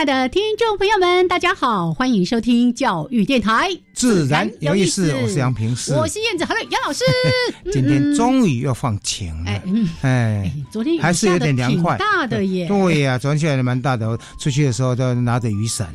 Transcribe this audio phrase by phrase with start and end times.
[0.00, 5.14] 爱的听众朋友们，大家好，欢迎收听教育电台，自然有意思。
[5.16, 6.44] 我是杨平，是我是燕子。
[6.46, 7.04] Hello，杨老师，
[7.70, 9.62] 今天终于要放晴了。
[10.00, 12.66] 哎，昨天还是有点凉快，大的耶。
[12.66, 15.94] 对呀，昨天下来蛮大的，出去的时候都拿着雨伞，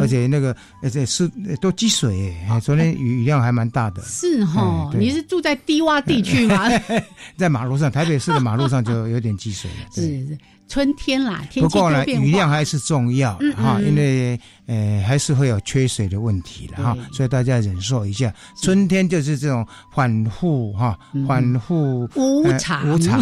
[0.00, 2.34] 而且那个而且是都积水。
[2.50, 4.02] 哎，昨天雨量还蛮大的。
[4.02, 6.68] 是哈，你是住在低洼地区吗？
[7.38, 9.86] 在马路上，台北市的马路上就有点积水了。
[9.94, 10.38] 是 是。
[10.68, 18.32] 春天啦，天不过呢，雨量还是重要哈，因为呃还是会有缺水的问题了哈，所以大家忍受一下。
[18.62, 23.20] 春天就是这种反复哈，反复无常无常。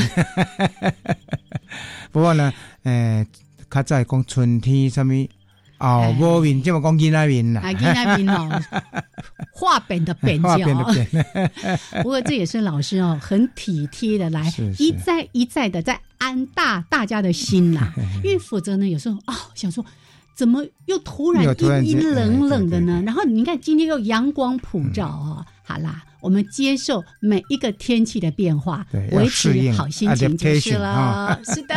[2.10, 2.52] 不过呢，
[2.82, 3.24] 呃，
[3.70, 5.14] 他在讲春天什么。
[5.78, 8.62] 哦，无面这么讲囡仔面啦，囡仔面哦，
[9.52, 10.56] 画扁的扁角。
[12.02, 17.92] 不过这也是老师哦，很体贴的来一再一再的在安大大家的心啦。
[18.22, 19.84] 因为否则呢，有时候哦，想说
[20.34, 21.44] 怎么又突然
[21.84, 23.02] 阴阴冷冷的呢？
[23.04, 26.02] 然后你看今天又阳光普照哦，好啦。
[26.22, 31.38] 我们接受每一个天气的变化，维持好心情就是了。
[31.54, 31.74] 是的，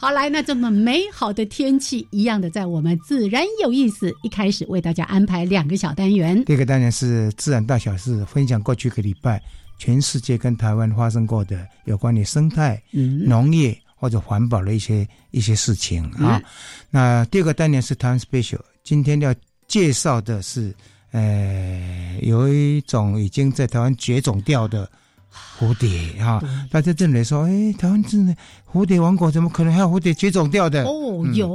[0.00, 6.44] 好来，那这么美好的天气一样的，在我们自然有意思，一开始为大家安排两个小单元。
[6.44, 9.40] 第一个单元是自然大小事，分享过去一个礼拜
[9.78, 16.42] 全世界跟台湾发生过的有关于生态、农业或者环保的一些一些事情啊。
[16.90, 19.32] 那第二个单元是台湾 special，今天要
[19.68, 20.74] 介绍的是。
[21.14, 24.90] 呃，有一种已经在台湾绝种掉的
[25.58, 28.34] 蝴蝶哈，大家认为说，哎，台湾真的
[28.72, 30.84] 蝴蝶王国怎么可能还有蝴蝶绝种掉的？
[30.84, 31.48] 哦，有，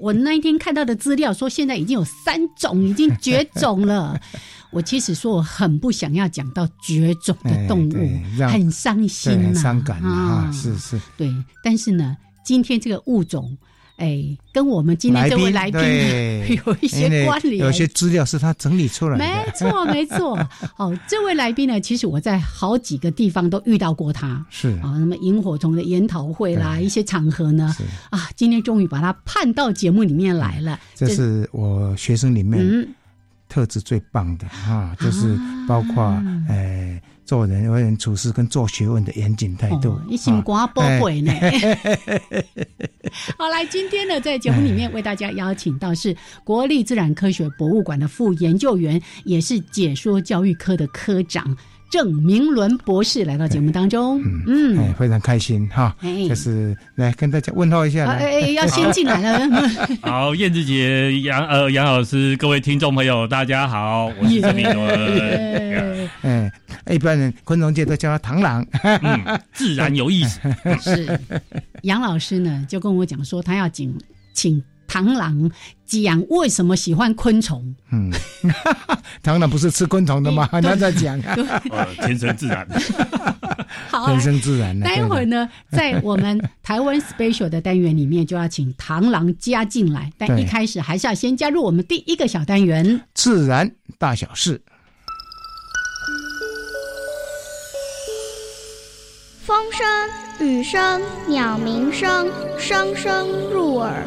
[0.00, 4.20] 我那一天看到的资料说，现在已经有三种已经绝种了。
[4.72, 11.30] 我其实说我很不想要讲到绝种的动物，很伤心很伤感啊，是是，对。
[11.62, 13.56] 但是呢，今天这个物种。
[14.02, 15.80] 哎，跟我们今天这位来宾
[16.66, 19.24] 有一些关联，有些资料是他整理出来的。
[19.24, 20.36] 没错，没错。
[20.74, 24.44] 好， 这位来宾呢，其实我在好几个地方都遇到过他。
[24.50, 27.72] 是啊，那么萤火虫的研讨会啦，一些场合呢，
[28.10, 30.80] 啊，今天终于把他盼到节目里面来了。
[30.96, 32.84] 这是我学生里面
[33.48, 35.38] 特质最棒的啊，就是
[35.68, 36.02] 包括
[36.48, 37.00] 呃。
[37.32, 41.32] 做人为人处事跟做学问的严谨态度，你心肝宝贝呢？
[43.38, 51.56] 好，来，今天呢，在节目里面为大家邀请到是国立自然科学博物馆的副研究员，也是解说教育科的科长。
[51.92, 55.94] 郑明伦博士来到节目当中，嗯，哎非常开心哈，
[56.26, 59.46] 就是来跟大家问候一下，哎，要先进来了。
[60.00, 66.08] 好，燕子姐、杨呃杨老师，各位听众朋友，大家好，我是郑明伦。
[66.22, 66.50] 哎，
[66.88, 68.66] 一般人昆虫界都叫他螳螂，
[69.52, 70.40] 自然有意思。
[70.80, 71.20] 是
[71.82, 73.94] 杨老师呢，就跟我讲说，他要请
[74.32, 74.64] 请。
[74.92, 75.50] 螳螂
[75.86, 77.74] 讲为什么喜欢昆虫？
[77.90, 78.12] 嗯，
[79.24, 80.46] 螳螂不是吃昆虫的吗？
[80.52, 82.68] 他在讲啊，天生自然，
[84.04, 84.78] 天生自然。
[84.80, 90.12] 待会儿呢，在我们台湾 special 的单元里面，就要请螳螂加进来。
[90.18, 94.60] 但一开始还是要先加入我们第一个小单元——自然大小事。
[99.46, 102.28] 风声、雨声、鸟鸣声，
[102.58, 104.06] 声声入耳。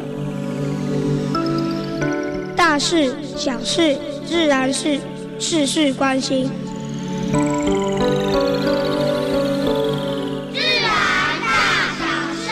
[2.56, 4.98] 大事小事自然是
[5.38, 6.50] 事事关心。
[10.52, 10.90] 自然
[11.42, 12.48] 大小事。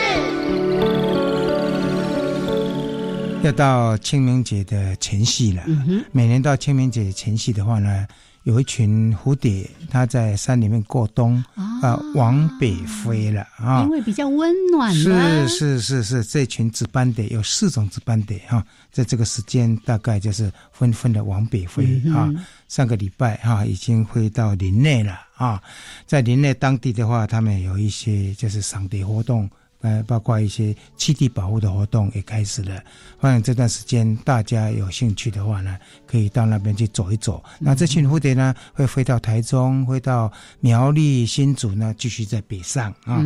[3.43, 5.63] 要到清明节的前夕了。
[6.11, 8.07] 每年到清明节前夕的话呢，
[8.45, 14.93] 有一群蝴蝶，它在山里面过冬，啊，往北飞了啊，因为比较温暖。
[14.93, 22.31] 是是是是，这群紫斑蝶有四种紫斑蝶哈，在这个时间大概就是纷纷的往北飞啊。
[22.67, 25.59] 上个礼拜哈，已经飞到林内了啊，
[26.05, 29.49] 在林内当地的话，他们有一些就是赏蝶活动。
[29.81, 32.81] 呃，包括一些栖地保护的活动也开始了。
[33.17, 35.77] 欢迎这段时间大家有兴趣的话呢，
[36.07, 37.43] 可以到那边去走一走。
[37.59, 43.23] 那这群蝴蝶呢，会飞到台中，飞到苗栗、新竹呢，继续在北上啊。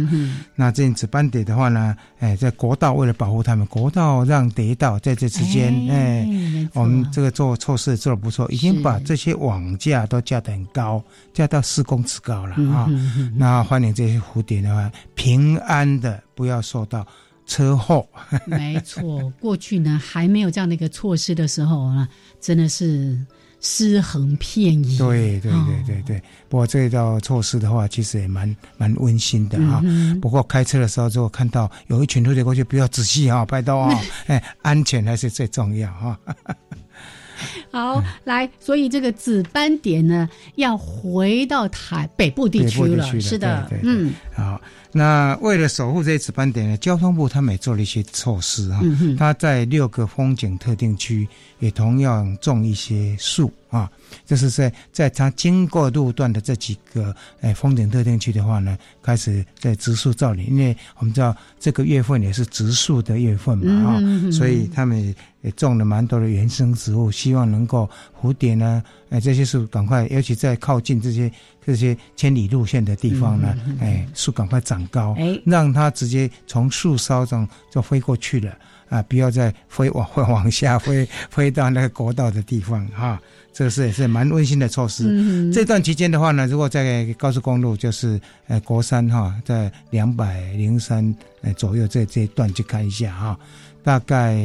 [0.56, 11.02] 那这样子斑蝶的话呢，哎，在国道为了保护它们，国道让蝶道在这之间，哎，我们这个做措施做的不错，已经把这些网架都架得很高，
[11.34, 12.90] 架到四公尺高了啊。
[13.36, 16.22] 那欢迎这些蝴蝶的话，平安的。
[16.40, 17.06] 不要受到
[17.46, 18.08] 车祸。
[18.48, 22.08] 没错，过去呢还没有这样的一个措施的时候呢，
[22.40, 23.20] 真的是
[23.60, 24.98] 尸横遍野。
[24.98, 26.24] 对对对对对。
[26.48, 29.84] 不过这一道措施的话，其实也蛮蛮温馨的啊。
[30.22, 36.18] 不过开车的时候，如果看到有一群蝴蝶过去，不要仔细啊，拍到啊， 哎，安全还是最重要啊。
[37.72, 43.06] 好，来，所以这个紫斑蝶呢，要回到台北部地区了。
[43.20, 44.62] 是的，嗯，好。
[44.92, 48.82] 那为了守护这些紫斑点呢，交通部他们也做了一些措施哈。
[49.18, 51.28] 他在六个风景特定区
[51.60, 53.88] 也同样种一些树啊，
[54.26, 64.02] 就是在在它经过路段的这几个诶风景特定区的话呢，开始在植树造林，因为我们知道这个月份也是植树的月份嘛啊，
[64.32, 67.88] 所以他们也种了蛮多的原生植物，希望能够
[68.20, 68.82] 蝴蝶呢，
[69.12, 71.32] 哎这些树赶快，尤其在靠近这些。
[71.70, 78.58] 这些千里路线的地方呢，哎，树赶快长高，哎让它直接从树梢上就飞过去了
[78.90, 79.04] 啊！
[79.04, 83.22] 不要再飞往 往下飞，飞到那个国道的地方哈。
[83.52, 85.52] 这个是也是蛮温馨的措施。
[85.52, 93.38] 这段期间的话呢，如果在高速公路，就是呃国三哈，在两百零三呃左右这这一段去看一下哈。
[93.82, 94.36] 大概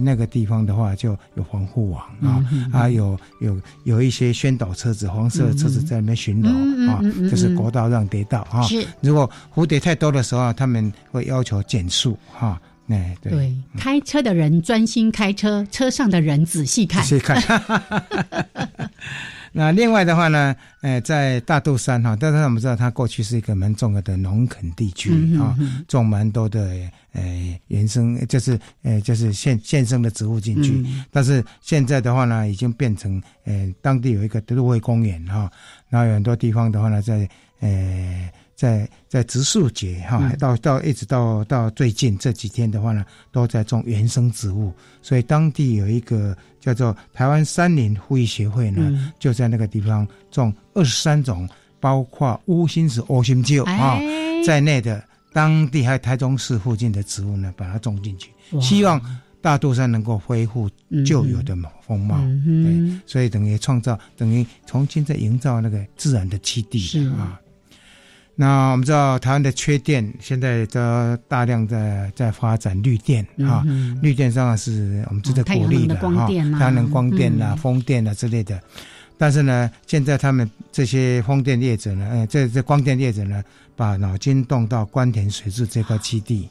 [0.00, 7.00] 那个地方的话，就有防护网啊，啊有有有一些宣导车子，黄色的车子在那边巡逻啊，
[7.30, 8.62] 就是国道让跌道啊。
[8.62, 12.60] 是，如果蝴蝶太多的时候，他们会要求减速哈。
[12.92, 17.02] 哎，对，开车的人专心开车，车上的人仔细看。
[17.02, 17.40] 仔细看。
[19.54, 25.56] 那另外的话呢，呃，在大肚山哈，但是我们知道它过去是一个蛮重要的农垦地区啊，
[25.88, 26.60] 种蛮多的
[27.12, 30.84] 呃原生，就是呃就是现现生的植物进去。
[31.10, 35.50] 但是现在的话呢，已经变成呃当地有一个都会公园哈，
[35.88, 37.28] 然后有很多地方的话呢，在
[37.60, 38.30] 呃。
[38.62, 44.72] 在在植树节哈，到到一直到到最近这几天的话呢，都在种原生植物，
[45.02, 51.48] 所以当地有一个叫做台湾山林护育协会呢，就在那个地方种二十三种，
[51.80, 53.98] 包括乌心子、乌心旧啊
[54.46, 58.30] 在内的当地还有台中市附近的植物呢，把它种进去，
[58.60, 59.02] 希望
[59.40, 60.70] 大肚山能够恢复
[61.04, 62.16] 旧有的风貌。
[62.64, 66.78] 对，所以等于创造，等于重新再营造那个自然的基地
[67.18, 67.40] 啊。
[68.34, 70.80] 那我们知道台湾的缺电，现在都
[71.28, 73.62] 大量的在发展绿电啊，
[74.00, 78.60] 绿电上是我们值得鼓励的哈，太阳能光电啦、风电啦之类的。
[79.18, 83.42] 但是呢，现在他们这些风电业者呢，呃，这这光电业者呢，
[83.76, 86.48] 把脑筋动到关田水质这块基地。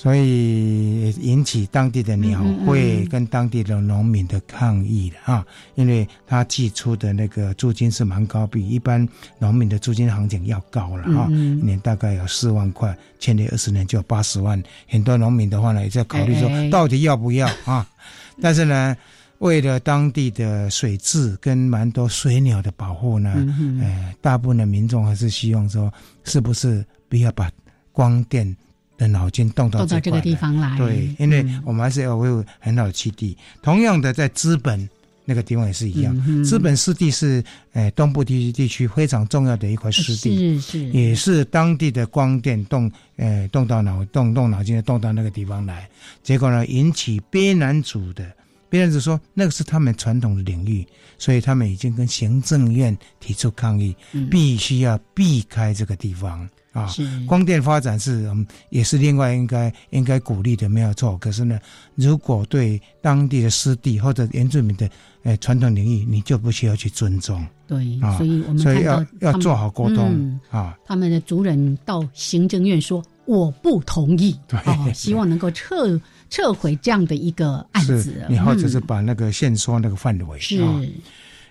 [0.00, 9.04] 所以引起当地的鸟会跟当地的农民的抗议的啊，因为他寄出的那个租金是蛮高，比一般
[9.40, 14.62] 农民的租金行情要高了哈，一年大概有四万块，签约二十年就八十万。
[14.86, 17.84] 很多农民的话呢，也在考虑说到底要不要啊？
[18.40, 18.96] 但是呢，
[19.38, 23.34] 为了当地的水质跟蛮多水鸟的保护呢，
[23.82, 27.50] 呃，大部分的民众还是希望说，是不是不要把
[27.90, 28.56] 光电。
[28.98, 33.34] 的脑筋动到这个地方来，对，因为我们还是要维护很好的基地。
[33.62, 34.86] 同样的，在资本
[35.24, 37.42] 那个地方也是一样，资本湿地是
[37.74, 45.88] 诶东部地区地区非常重要的一块湿地，是是，也是当地的光电动诶动到脑动动脑筋动到那个地方来，
[46.22, 48.24] 结果呢引起边南族的
[48.68, 50.84] 边南族说那个是他们传统的领域，
[51.18, 53.94] 所以他们已经跟行政院提出抗议，
[54.30, 56.48] 必须要避开这个地方。
[56.72, 56.92] 啊，
[57.26, 61.16] 光电发展是嗯，也是另外应该应该鼓励的，没有错。
[61.18, 61.58] 可是呢，
[61.94, 64.88] 如果对当地的湿地或者原住民的
[65.22, 67.44] 诶传统领域，你就不需要去尊重。
[67.66, 70.76] 对，所以我们所以要要做好沟通啊。
[70.86, 80.62] 他们的族人到行政院说我不同意，对，希望能够撤撤回这样的一个案子，你或者是把那个限缩那个范围是。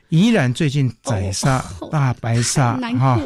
[0.10, 3.20] 宜兰最近宰杀大白鲨， 哈，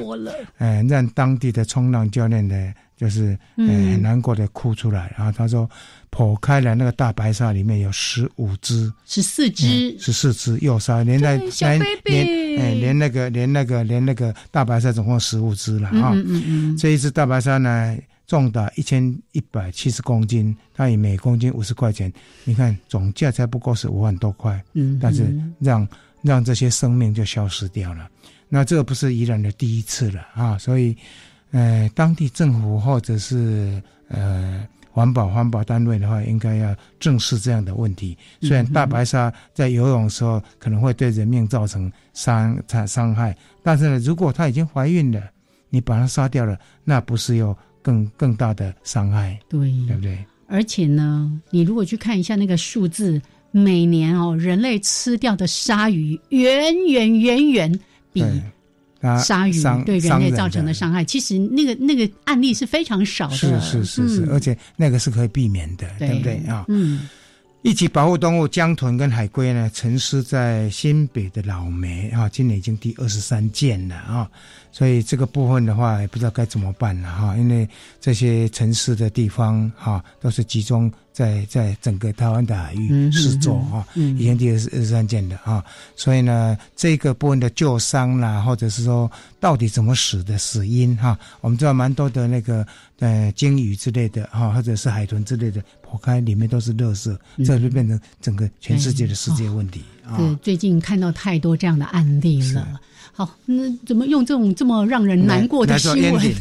[0.58, 5.14] 哎，让当地的冲浪教练呢，就是很难过的哭出来。
[5.16, 5.70] 然后他说，
[6.10, 16.16] 剖开了那个大白鲨，里面有十五只，十四只，十四只幼鲨，连在连连哎，连那个连那个连那个大白鲨总共十五只了啊。
[16.80, 17.96] 这一只大白鲨呢，
[18.26, 22.12] 重达一千一百七十公斤，它以每公斤五十块钱，
[22.44, 25.88] 你看总价才不过是五万多块，嗯，但是让。
[26.22, 28.08] 让这些生命就消失掉了，
[28.48, 30.96] 那这个不是宜兰的第一次了啊，所以，
[31.52, 38.16] 呃，当地政府或者是呃环保环保单位的话，应该要正视这样的问题。
[38.42, 45.24] 虽然大白鲨在游泳的时候可能会对人命造成伤伤伤害，但是呢，如果它已经怀孕了，
[45.70, 49.40] 你把它杀掉了，那不是有更更大的伤害？
[49.50, 50.24] 对，对不对？
[50.48, 53.20] 而且呢，你如果去看一下那个数字。
[53.52, 57.80] 每年哦，人类吃掉的鲨鱼远远远远
[58.12, 58.24] 比
[59.24, 63.36] 鲨鱼对人类造成的伤害，其实那个那个案例是非常少的。
[63.36, 66.66] 是是是是，而且那个是可以避免的，对不对啊？
[66.68, 67.08] 嗯。
[67.64, 74.28] 一起保护动物，江豚跟海龟呢，沉尸在新北的老梅啊，今年已经第二十三件了啊，
[74.72, 85.64] 所以这个部分的话，也不知道该怎么办了哈，因为这些沉尸的地方哈，都是集中在在整个台湾的海域试作啊，已经第二十二十三件的啊，
[85.96, 92.66] 所以呢，这个部分的旧伤啦，或者是说到底怎么死的死因哈，我们知道蛮多的那个
[92.98, 95.64] 呃鲸鱼之类的哈，或者是海豚之类的。
[95.92, 100.16] 剖开里面都是垃圾，这就变成整个全世界的世界问题啊。
[100.18, 102.80] 对，最近看到太多这样的案例了。
[103.14, 106.34] 好，那怎么用这种这么让人难过的新闻？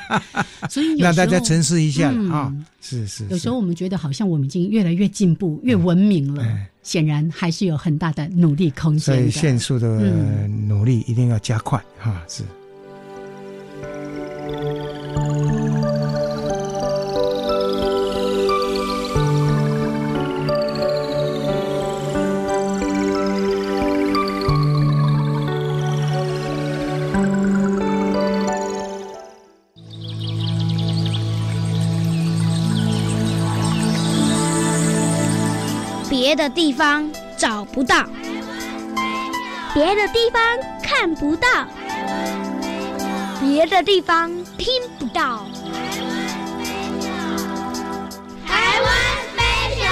[0.70, 2.50] 所以让大家沉思一下啊！
[2.80, 6.42] 是是，有时候我们觉得好像我们已经越来越进步、越文明了，
[6.82, 9.00] 显然还是有很大的努力空间。
[9.00, 9.86] 所以，限速的
[10.48, 12.22] 努力一定要加快哈！
[12.26, 12.42] 是。
[36.44, 38.06] 的地方找不到，
[39.72, 40.42] 别的地方
[40.82, 41.48] 看不到，
[43.40, 45.46] 别的地方听不到。
[48.46, 48.92] 台湾
[49.32, 49.88] special。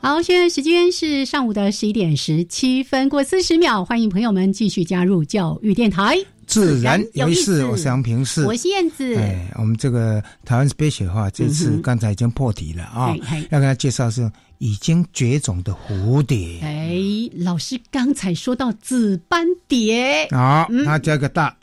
[0.00, 6.24] 好，现在时间是上午的十一点十七分过四十秒，欢迎朋友们继续加入教育电台。
[6.58, 9.14] 自然有意思，我是杨平，是我是燕子。
[9.16, 13.14] 哎，我们这个台湾 special 的话，这次刚才已经破题了啊，
[13.50, 14.30] 要跟他介绍是。
[14.58, 16.98] 已经绝种的蝴蝶，哎，
[17.44, 20.24] 老师刚才说到紫斑蝶。
[20.30, 21.56] 啊，它加个大，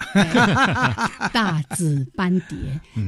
[1.33, 2.57] 大紫斑蝶，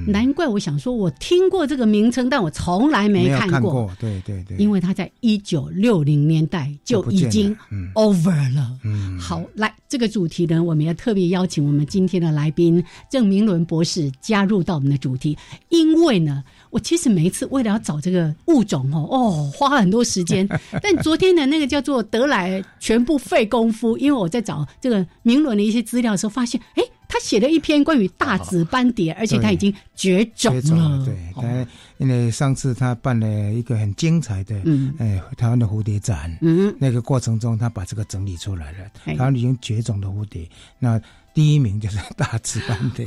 [0.06, 7.56] 难怪我想说，我听过这个名称，但我从来没看过，对对对，因为它在一九六零年代就已经
[7.96, 8.78] over 了。
[8.84, 15.38] 嗯，好，来这个主题呢，我们要特别邀请我们今天的来宾郑明伦博士加入到我们的主题，
[15.70, 16.44] 因为呢。
[16.70, 20.48] 我其实每一次为了要找这个物种哦 哦，花了很多时间。
[20.82, 31.06] 但昨天的那个叫做得来全部费功夫，因为我在找这个明伦的一些资料的时候，发现哎，他写了一篇关于大紫斑蝶， 而且他已经绝种了。
[31.06, 40.48] 对，他因为上次他办了一个很精彩的嗯，哎台湾的蝴蝶展，嗯，那个过程中他把这个整理出来了，台湾已经绝种的蝴蝶
[40.80, 41.00] 那。
[41.38, 43.06] 第一名就是大紫斑蝶，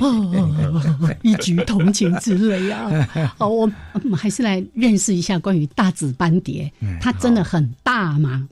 [1.22, 2.88] 一举同情之类啊！
[3.36, 3.66] 好，我
[4.04, 8.48] 们还是来认识一下关于大紫斑蝶，它真的很大吗？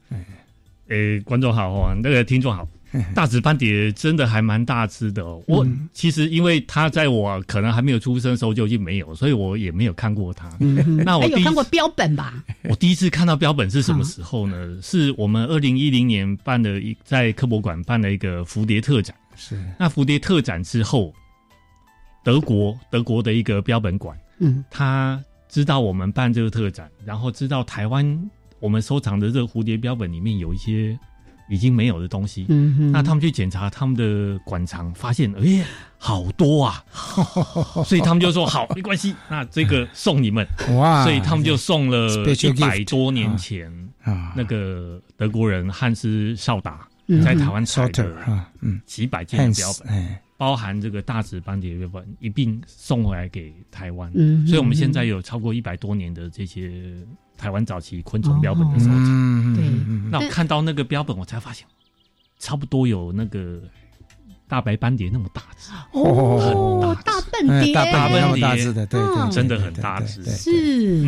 [0.88, 2.66] 诶，观众好啊，那个听众好，
[3.14, 5.24] 大紫斑蝶真的还蛮大只的。
[5.46, 10.50] 我其实因为它在我可能还没有出生的时候就已经没有，所以我也没有看过它。
[11.04, 12.42] 那我有看过标本吧？
[12.64, 14.76] 我第一次看到标本是什么时候呢？
[14.82, 19.14] 是我们二零一零年办的一在科博馆办了一个蝴蝶特展。
[19.38, 19.58] 是。
[19.78, 21.14] 那蝴蝶特展之后，
[22.22, 25.18] 德国德国的一个标本馆，嗯，他
[25.48, 28.30] 知道我们办这个特展，然后知道台湾
[28.60, 30.98] 我们收藏的这个蝴蝶标本里面有一些
[31.48, 35.64] 已经没有的东西，嗯，那他们去检查他们的馆藏，发现哎，
[35.96, 36.84] 好多啊，
[37.86, 40.46] 所以他们就说好，没关系，那这个送你们。
[40.76, 46.87] 哇，所以他们就送了一百多年前啊那个德国人汉斯绍达。
[47.24, 48.14] 在台湾采的，
[48.60, 54.10] 嗯，几百件标本，包含这个大紫斑蝶标本一并送回来给台湾。
[54.14, 56.94] 嗯，所以我们现在有超过一百多年的这些
[57.36, 59.54] 台湾早期昆虫标本的收藏。
[59.56, 59.64] 对，
[60.10, 61.66] 那我看到那个标本，我才发现，
[62.38, 63.62] 差不多有那个
[64.46, 65.72] 大白斑蝶那么大只。
[65.92, 70.22] 哦，大笨蝶，大笨蝶大只的，对对，真的很大只。
[70.24, 71.06] 是，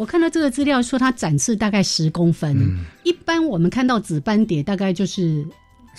[0.00, 2.56] 我看到这个资料说它展翅大概十公分，
[3.04, 5.46] 一般我们看到紫斑蝶大概就是。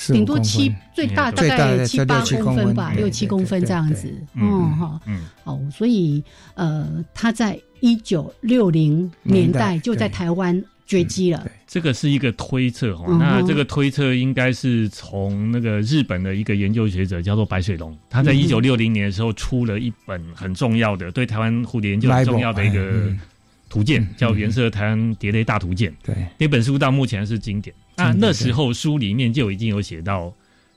[0.08, 4.12] 顶多七，最大大概七八公分吧，六七公分这样子。
[4.34, 6.24] 嗯哈，嗯，哦，所以
[6.56, 11.46] 呃，它在一九六零年代就在台湾绝迹了。
[11.68, 23.14] 这个是一个推测哈，那这个推测应该是从那个日本的一个研究学者叫做白水龙，他在一九六零年的时候出了一本很重要的对台湾蝴蝶研究很重要的一个
[23.72, 25.90] 图鉴，叫《原色台湾蝶类大图鉴》。
[26.04, 27.74] 对，那本书到目前是经典。
[27.96, 30.32] 那那时候书里面就已经有写到，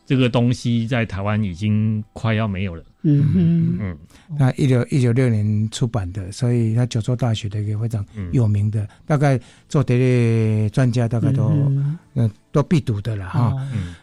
[0.06, 2.84] 这个东西在台湾已经快要没有了。
[3.02, 3.98] 嗯嗯嗯。
[4.38, 11.50] 那一九一九六年出版的，所以他九州大学的一个非常有名的，大概做蝶类专家大概都
[12.14, 13.52] 嗯都必读的了哈。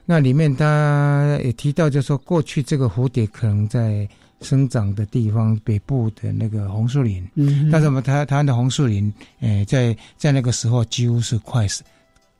[0.05, 4.07] 那里面他也提到，就说过去这个蝴蝶可能在
[4.41, 11.83] 生长的地方北部的那个红树林，嗯，但是我们台台湾的红树林，诶，在在那个时候几乎是快死。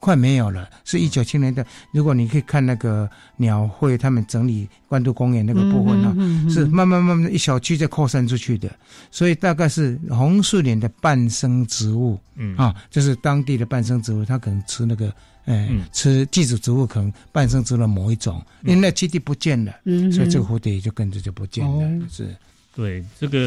[0.02, 1.66] 快没有了，是一九七年的。
[1.94, 6.12] 如果你可以看那个鸟会，他们整理关渡公园那个部分啊，
[6.50, 8.70] 是慢慢慢慢一小区在扩散出去的。
[9.12, 15.14] 所以大概是红树林的伴生植物，嗯啊，就是当地的伴生植物，它可能吃那个，
[15.46, 19.72] 哎，吃寄主植物，可能伴生植物的某一种，因为那基地不见了，
[20.12, 22.08] 所以这个蝴蝶就跟着就不见了。
[22.10, 22.36] 是，
[22.76, 23.38] 对这个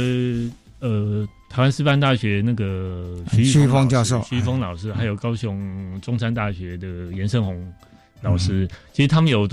[0.80, 1.26] 呃。
[1.50, 7.72] 台湾师范大学那个徐徐峰教授、徐峰老师，还有高雄中山大学的严胜宏
[8.22, 9.48] 老师，其实他们有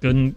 [0.00, 0.34] 跟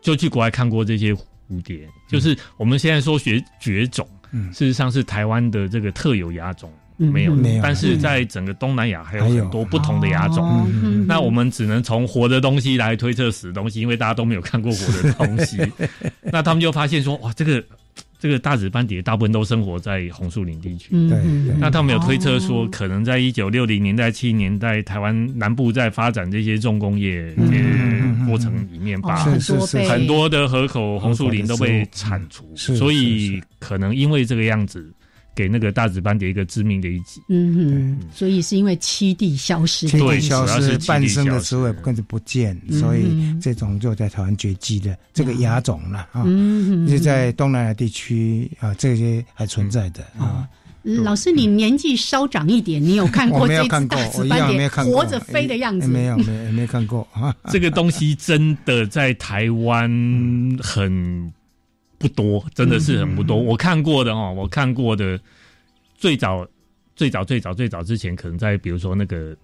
[0.00, 4.04] 就去国外看过这些蝴蝶，就是我们现在说学绝种，
[4.52, 10.68] 事实上是台湾的这个特有亚种没有，但是在整个东南亚还有很多不同的亚种。
[11.06, 15.58] 那我们只能从活的东西来推测死的东西，因为大家都没有看过活的东西。
[16.32, 17.64] 那他们就发现说，哇，这个。
[18.20, 20.90] 这个大紫斑蝶大部分都生活在红树林地区。
[21.08, 21.18] 对，
[21.58, 27.34] 那他们有推测说，可能在一九六零年代、七零年代，台湾南部在发展这些重工业
[28.28, 34.92] 过程里面，把很多的河口红树林都被铲除，所以可能因为这个样子。
[35.34, 37.20] 给那个大紫斑蝶一个致命的一击。
[37.28, 46.24] 嗯哼，所以是因为七地消失，栖地消失，半生的植物跟着不见，所以这种就在台湾绝迹的这个亚种了啊。
[46.26, 50.48] 嗯嗯，就在东南亚地区啊，这些还存在的啊。
[50.82, 55.86] 老师，你年纪稍长一点，你有看过这只大紫斑蝶活着飞的样子？
[55.86, 57.34] 没有，没没看过啊。
[57.50, 59.90] 这个东西真的在台湾
[60.62, 61.32] 很。
[62.00, 63.36] 不多，真的是很不多。
[63.36, 65.20] 我看过的哦，我看过的
[65.94, 66.46] 最早、
[66.96, 69.36] 最早、最早、最早之前，可能在比如说那个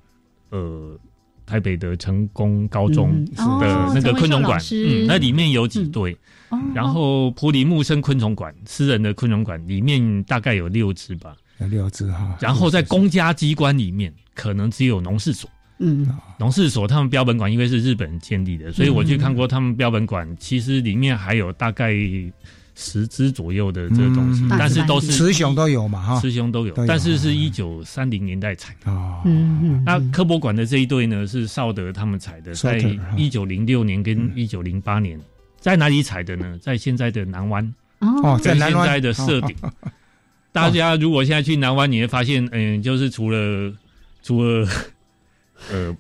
[0.49, 0.99] 呃
[1.45, 3.23] 台北的成功高中
[3.61, 6.17] 的那个昆虫馆，嗯，那里面有几对。
[6.75, 12.39] 然后普里木生昆虫馆私人的昆虫馆里面大概有六只吧，有六只哈。
[12.41, 15.51] 然后在公家机关里面，可能只有农事所。
[15.79, 16.09] 嗯，
[16.39, 21.93] 农事所他们标本馆因为是日本建立的，所以我去看过他们标本馆，其实里面还有大概
[22.75, 28.91] 十只左右的这个东西，但是都是雌雄都有嘛哈，雌雄都有，但是是一九三零年代采的。
[29.27, 32.79] 嗯嗯，那科博馆的这一对呢是少德他们采的，在
[33.15, 35.21] 一九零六年跟一九零八年，
[35.61, 36.59] 在哪里采的呢？
[36.59, 37.75] 在现在的南湾。
[37.99, 39.55] 哦，在现在的设顶。
[40.53, 43.73] 大家如果现在去南湾，你会发现，嗯，就是除了
[44.23, 44.67] 除了。
[45.73, 45.97] 呃，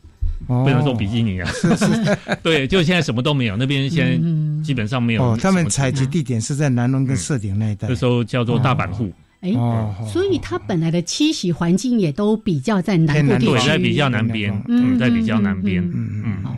[0.47, 1.51] 不能说比基尼啊，
[2.43, 5.23] 对，就现在什么都没有，那边现在基本上没有。
[5.23, 9.11] 哦，他们采集地点是在南龙跟社顶那一带，那时候叫做大阪户。
[9.41, 9.53] 哎，
[10.07, 16.43] 所以它本来的栖息环境也都比较在南部地区，在比较南边，嗯，在比较南边，嗯嗯。
[16.43, 16.57] 好，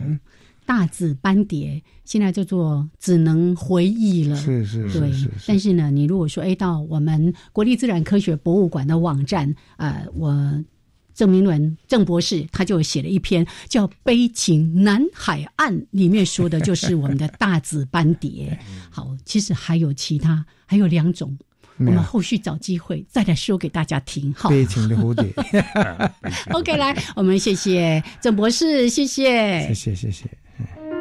[0.65, 5.29] 大紫斑蝶现在叫做只能回忆了，是是是是。
[5.47, 10.63] 但是呢，你如果说哎，到我们国立自然科学博物馆的网站，呃，我。
[11.19, 18.57] 郑明伦郑博士他就写了一篇叫《悲情南海岸》，里面说的就是我们的大紫斑蝶。
[18.89, 21.37] 好，其实还有其他，还有两种，
[21.79, 24.33] 我们后续找机会再来说给大家听。
[24.33, 25.29] 好， 悲情的蝴蝶。
[26.51, 30.98] OK，来，我们谢谢郑博士，谢谢，谢谢，谢谢。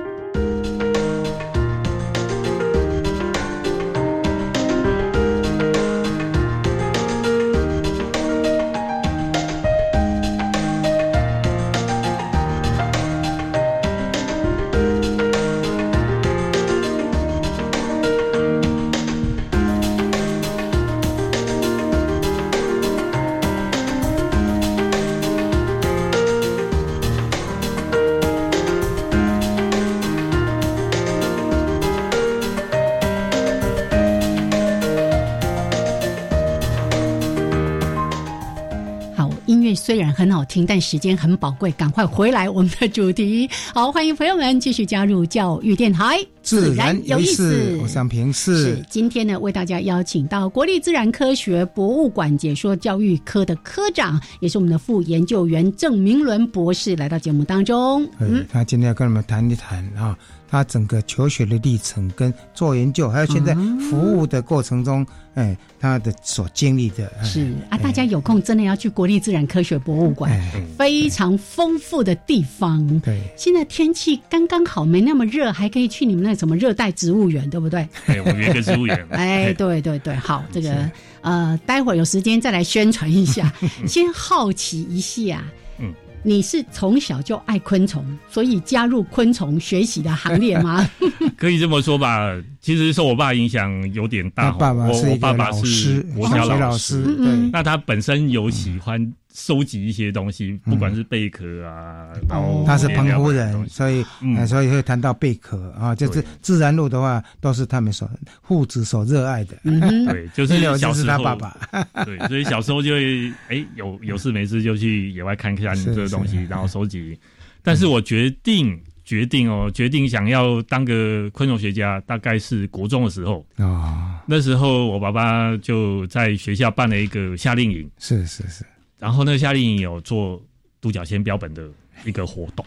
[39.89, 43.49] 虽然很好听，但时间很宝贵，赶快回来我们的主题。
[43.73, 47.79] 好，欢迎朋友们继续加入教育电台，自然有意思。
[47.81, 58.05] 我想平是今天呢，为大家邀请到国立自然科学博物馆解说教育科的科长，也是我们的副研究员郑明伦博士来到节目当中。
[58.19, 60.19] 嗯，他今天要跟我们谈一谈啊。
[60.51, 70.31] 他整个求学的历程，跟做研究，还有现在服务的过程中，哎，他的所经历的，是啊，大家有空真的要去国立自然科学博物馆，
[70.77, 72.87] 非常丰富的地方。
[73.01, 77.89] 对，现在天气刚刚好，没那么热，还可以去你们那什么热带植物园，对不对？
[78.07, 79.07] 对，我约个植物园。
[79.11, 80.91] 哎，对对对，好，这个
[81.21, 83.53] 呃，待会儿有时间再来宣传一下。
[83.87, 85.43] 先好奇一下。
[85.81, 85.93] 嗯
[86.25, 90.87] 你是从小就爱昆虫，所以加入昆虫学习的行列吗？
[91.39, 94.53] 可以这么说吧，其实受我爸影响有点大。
[94.53, 99.01] 我爸是爸爸是国小老师，对，那他本身有喜欢。
[99.39, 108.11] 收集一些东西，不管是贝壳啊，然后他是澎湖人，所以嗯所以会谈到贝壳啊，就是自然路的话，都是他们所
[108.43, 109.57] 父子所热爱的。
[109.63, 111.57] 对， 就是小时候他爸爸。
[112.05, 117.17] 对，所以小时候就会哎有有事没事就去野外看看这个东西，然后收集。
[117.63, 124.21] 但是我决定决定哦，决定想要当个昆虫学家，大概是国中的时候啊。
[124.27, 128.65] 那时候我爸爸就在学校办了一个夏令营，是是是。
[128.99, 130.43] 然后那个夏令营有做
[130.81, 131.69] 独角仙标本的
[132.05, 132.65] 一个活动，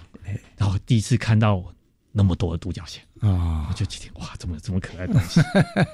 [0.58, 1.63] 然后第一次看到
[2.12, 5.41] 那么多的独角仙啊，我就决定哇，这么这么可爱的东西，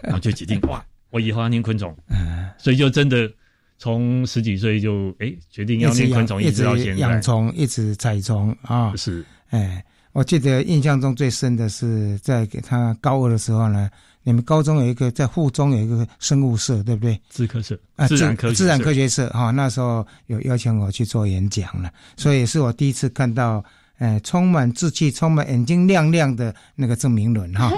[0.03, 1.95] 然后就决定哇，我以后要念昆虫，
[2.57, 3.31] 所以就真的
[3.77, 6.99] 从十几岁就哎决定要念昆虫，一直到现在。
[6.99, 9.25] 养虫，一直采虫啊，是。
[9.49, 13.89] 哎，我记得印象中最深的是在给他高二的时候呢。
[14.27, 17.17] 你们高中有一个在附中有一个生物社，对不对？
[17.29, 19.51] 自科社啊，自然科自然科学社哈。
[19.51, 23.63] 那时候有邀请我去做演讲了，所以是我第一次看到，
[23.99, 27.71] 哎，充满志气、充满眼睛亮亮的那个郑明伦哈。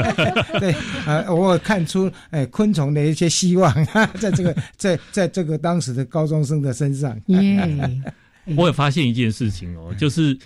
[0.60, 0.70] 对
[1.06, 3.72] 啊，我看出哎昆虫的一些希望，
[4.20, 7.18] 在这个在在这个当时的高中生的身上。
[8.54, 10.38] 我也发现一件事情哦，就是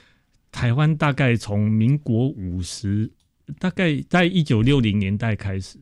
[0.52, 3.10] 台湾大概从民国五十。
[3.58, 5.78] 大概在一九六零年代开始，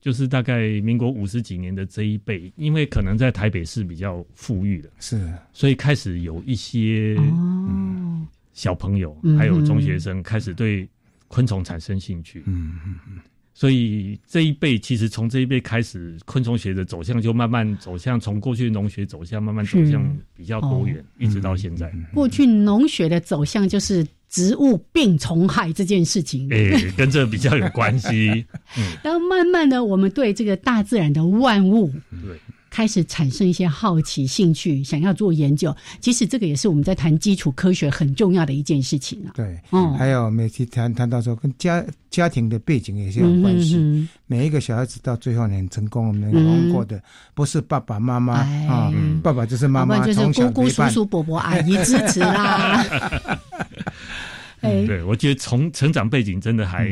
[0.00, 7.16] 就是大概民国五十几年的这一辈，因为可能在台北市比较富裕的，是，所以开始有一些
[8.52, 10.88] 小朋友还有中学生开始对
[11.28, 12.42] 昆虫产生兴趣。
[12.46, 13.18] 嗯嗯嗯。
[13.54, 21.92] 所以这一辈其实从这一辈开始，昆虫学的走向就慢慢走向从过去农学走向慢慢走向比较多元，一直到现在。
[22.14, 24.06] 过去农学的走向就是。
[24.32, 28.42] 植物病虫害这件事情，哎，跟这比较有关系。
[29.04, 32.34] 然后慢慢的，我们对这个大自然的万物，对，
[32.72, 35.76] 开始产生一些好奇、兴趣，想要做研究。
[36.00, 39.32] 其实这个也是我们在谈基础科学很重要的一件事情啊。
[39.34, 44.08] 对，嗯，还有每次谈谈到说跟家家庭的背景也是有关系。
[44.26, 46.98] 每一个小孩子到最后很成功，我们玩过的
[47.34, 48.90] 不是爸爸妈妈啊，
[49.22, 52.82] 爸爸就是妈妈，就是姑姑、叔叔、伯伯、阿姨支持啦。
[54.62, 56.88] 对，我觉得从成长背景真的还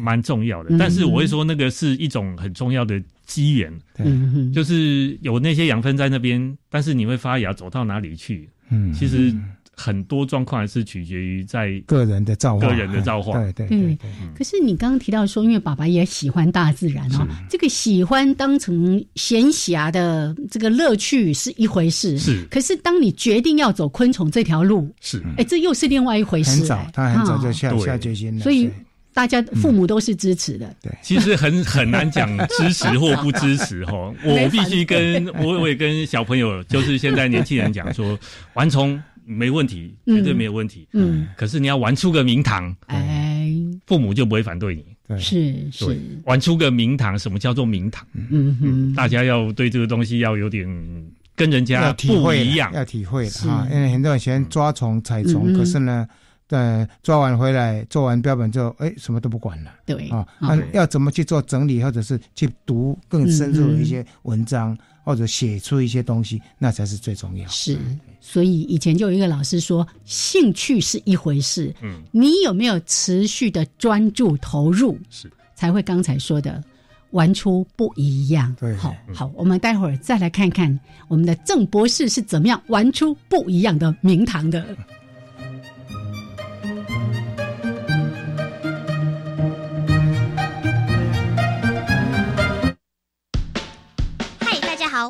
[0.00, 3.72] 蛮重要的，但是我会说那个是一种很重要的机缘，
[4.52, 8.50] 就是有那些养分在那边，但是你会发芽走到哪里去？
[8.70, 9.32] 嗯，其实。
[9.72, 13.40] 很多状况还是取决于在个人的造化，个人的造化。
[13.40, 13.98] 对对对。
[14.36, 22.18] 可是你刚刚提到说，因为爸爸也喜欢大自然哦，这个喜欢当成闲暇的这个乐趣是一回事。
[22.18, 22.44] 是。
[22.50, 25.22] 可是当你决定要走昆虫这条路，是。
[25.38, 26.60] 哎，这又是另外一回事。
[26.60, 28.42] 很早，他很早就下下决心了。
[28.42, 28.68] 所以
[29.12, 30.74] 大家父母都是支持的。
[30.82, 30.92] 对。
[31.02, 33.92] 其实很很难讲支持或不支持哈。
[34.24, 38.18] 我必须跟我我也跟小朋友，就是现在年轻人讲说，
[38.54, 39.00] 玩虫。
[39.22, 40.88] 没问题，绝对没有问题。
[40.92, 43.48] 嗯，可是你要玩出个名堂，哎，
[43.86, 44.84] 父母就不会反对你。
[45.20, 48.04] 是是，玩出个名堂，什么叫做名堂？
[48.30, 50.66] 嗯哼，大家要对这个东西要有点
[51.36, 53.68] 跟人家不一样，要体会啊。
[53.70, 56.08] 因为很多人喜欢抓虫、采虫，可是呢，
[56.50, 59.72] 在抓完回来做完标本之后，哎，什么都不管了。
[59.86, 60.26] 对啊，
[60.72, 67.46] 要怎么去做整理，或者是去读更深入的一些文章，或者写出一些东西，那才是最重要。
[67.46, 67.78] 是。
[68.20, 76.60] 所以以前就有一个老师说，兴趣是一回事，嗯，你有没有持续的专注投入，是才会刚才说的
[77.12, 78.52] 玩出不一样。
[78.58, 84.66] 对，好，好，我们待会儿再来看看我们的郑博士是怎么样玩出不一样的名堂的。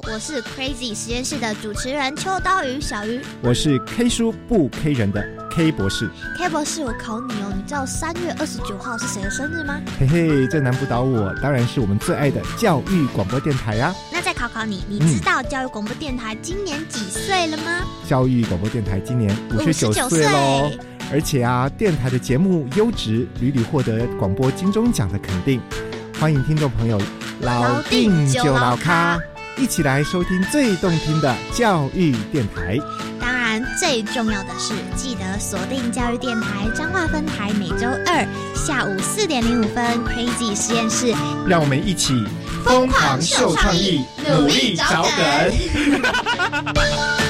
[0.07, 3.21] 我是 Crazy 实验室的主持人秋刀鱼小鱼。
[3.43, 6.09] 我是 K 书不 K 人的 K 博士。
[6.39, 9.79] K 博士，我考你哦，你知道三月二十九号是谁的生日吗？
[9.99, 13.95] 嘿嘿，这难不倒我，当然是我们最爱的教育广播电台呀。
[14.11, 17.85] 那再考考你，你知道教育广播电台今年几岁了吗？
[18.09, 20.71] 教育广播电台今年五十九岁喽，
[21.13, 25.61] 而且啊，电台的节目优质，屡屡获得广播金钟奖的肯定。
[26.19, 27.01] 欢迎听众朋友
[27.41, 29.19] 老定就老咖，
[29.61, 32.79] 一起来收听最动听的教育电台。
[33.20, 41.14] 当然，最重要的是记得锁定教育电台彰化分台，每周二下午四点零五分，Crazy 实验室，
[41.46, 42.25] 让我们一起
[42.64, 45.53] 疯狂秀创意，努力找梗。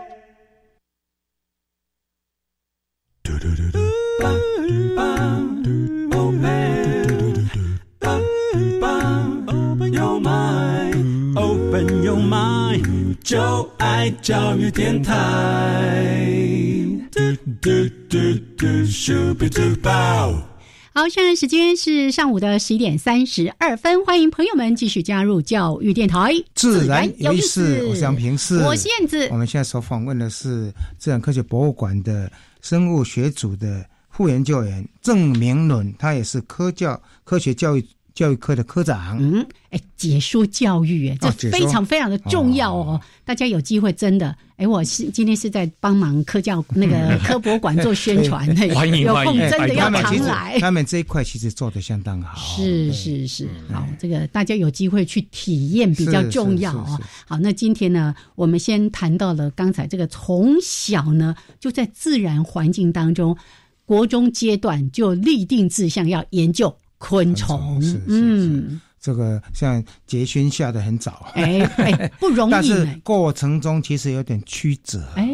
[13.26, 15.16] 就爱教育电台。
[20.93, 26.33] 好，现在时间是上午的十一点三十二分，欢迎朋友们继续加入教育电台。
[26.53, 29.25] 自然有意思，我想平是，我是燕子。
[29.31, 32.29] 我们现在所访问的是自然科学博物馆的
[32.61, 37.85] 生物学组的副研究员郑明伦，他也是科教科学教育。
[38.13, 42.99] 教育科的科长，嗯，哎，解说教育，哎，这非常非常的重要哦。
[43.23, 48.45] 大家有机会真的，哎，我是今天是在帮忙科教那个科博馆做宣传，
[48.75, 50.59] 欢迎有空真的要常来。
[50.59, 56.99] 他们这一块其实做的相当好，是是是，好，这个大家有机会去体验比较重要哦。
[57.25, 63.37] 好，那今天呢，我们先谈到了刚才这个从小呢就在自然环境当中，
[63.85, 66.75] 国中阶段就立定志向要研究。
[67.01, 75.29] 昆虫，嗯，这个像杰勋下的很早，哎哎，不容易， 但是过程中其实有点曲折，哎。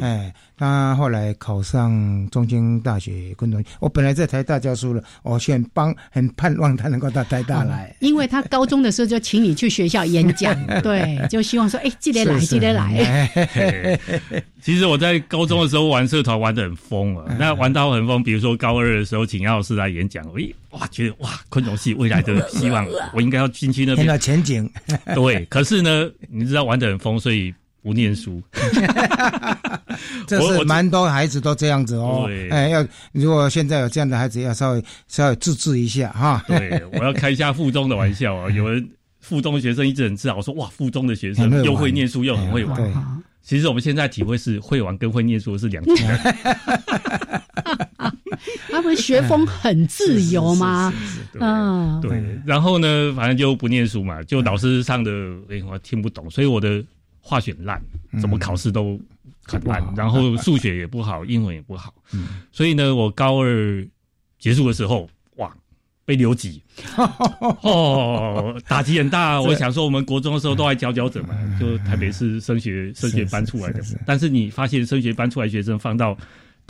[0.00, 0.34] 哎。
[0.60, 13.30] 他后来考上中京大学昆虫，我本来在台大教书了，我现帮很盼望他能够到台大来，因为他高中的时候就请你去学校演讲， 对，就希望说，哎，记得来，记得来。
[14.60, 24.70] 其实我在高中的时候玩社团玩的很疯啊，那玩到很疯，比如说高二的时候请杨老师来演讲，哎，哇，觉得哇，昆虫系未来的希望，我应该要进去那边，看到前景。
[25.14, 27.54] 对，可是呢，你知道玩的很疯，所以。
[27.82, 28.42] 不念书，
[30.28, 32.28] 这是蛮多孩子都这样子哦。
[32.50, 36.44] 哎，要如果现在有这样的孩子，要稍微稍微自制一下哈。
[36.46, 38.50] 对，我要开一下附中的玩笑啊。
[38.52, 38.86] 有人
[39.20, 42.78] 附中的学生一直很自豪说：“哇，附中的学生又会念书又很会玩。”
[43.40, 46.04] 其实我们现在体会是，会玩跟会念书是两件事。
[48.70, 50.92] 他们学风很自由吗？
[51.40, 52.22] 嗯，对。
[52.46, 55.10] 然后呢，反正就不念书嘛，就老师上的
[55.48, 56.84] 哎，我听不懂，所以我的。
[57.22, 57.80] 化学烂，
[58.18, 58.98] 怎么考试都
[59.44, 61.92] 很烂，然后数学也不好，英文也不好，
[62.50, 63.86] 所以呢，我高二
[64.38, 65.54] 结束的时候，哇，
[66.06, 66.62] 被留级，
[67.62, 69.38] 哦，打击很大。
[69.38, 76.16] 我想说，我们国中的时候都还佼佼者嘛，就台北市升学升学班出来的，但是你发现升学班出来学生放到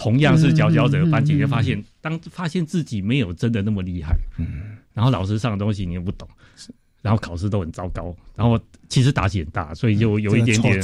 [0.00, 6.26] 同样是佼佼者班级，就发现当发现自己没有真的那么厉害，嗯，然后老师上的东西你又不懂。
[7.02, 8.60] 然后考试都很糟糕，然后
[8.90, 10.78] 其实打击很大，所以就有一点点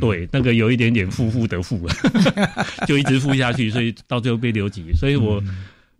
[0.00, 1.88] 对那个有一点点负负得负，
[2.86, 4.92] 就一直负下去，所以到最后被留级。
[4.92, 5.42] 所以我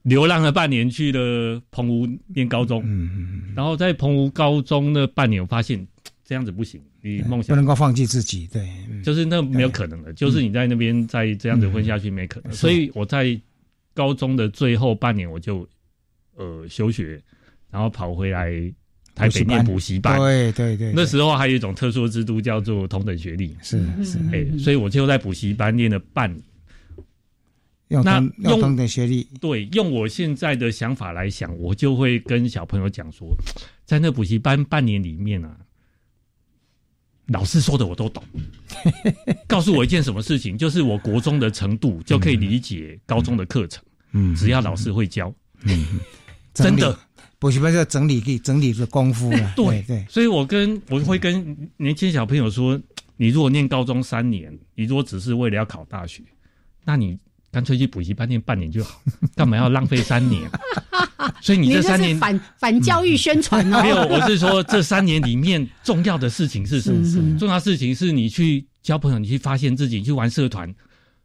[0.03, 2.81] 流浪了半年，去了澎湖念高中。
[2.85, 5.85] 嗯嗯然后在澎湖高中那半年，我发现
[6.29, 8.69] 这样子不行，你梦想不能够放弃自己，对，
[9.05, 12.53] 就是那没有可能的，就是你在那边再这样子混下去没可能。
[12.53, 13.41] 所以我在
[13.95, 15.65] 高中的最后半年我就
[16.35, 17.23] 呃休学，
[17.71, 18.51] 然后跑回来
[19.15, 20.19] 台北念补习班。
[20.19, 26.43] 对对对，那时候还有一种特殊制度叫做同等学历，是是，哎，所以我就在补习班念了半年。
[28.03, 33.29] 那用同等学历，对，用我现在的想法来想，我就会跟小朋友讲说，
[33.85, 35.57] 在那补习班半年里面啊。
[37.29, 38.23] 老师说的我都懂，
[39.49, 43.83] 告诉我一件什么事情，就是我国中的程度就可以理解高中的课程。
[44.13, 46.01] 嗯，只要老师会教，嗯，
[46.55, 46.97] 真的
[47.39, 49.53] 补习班要整理整理的功夫 了。
[49.57, 52.81] 对对，所以我跟我会跟年轻小朋友说，
[53.17, 56.23] 你如果念高中三年，你如果只是为了要考大学，
[56.85, 57.19] 那你。
[57.51, 59.01] 干脆去补习班念半年就好，
[59.35, 60.43] 干嘛要浪费三年？
[61.41, 63.83] 所以你这三年反反教育宣传哦。
[63.83, 67.39] 没有，我是说这三年里面重要的事情是什么？
[67.39, 70.73] 重要事情是你去交朋友，你去发现自己，去玩社团，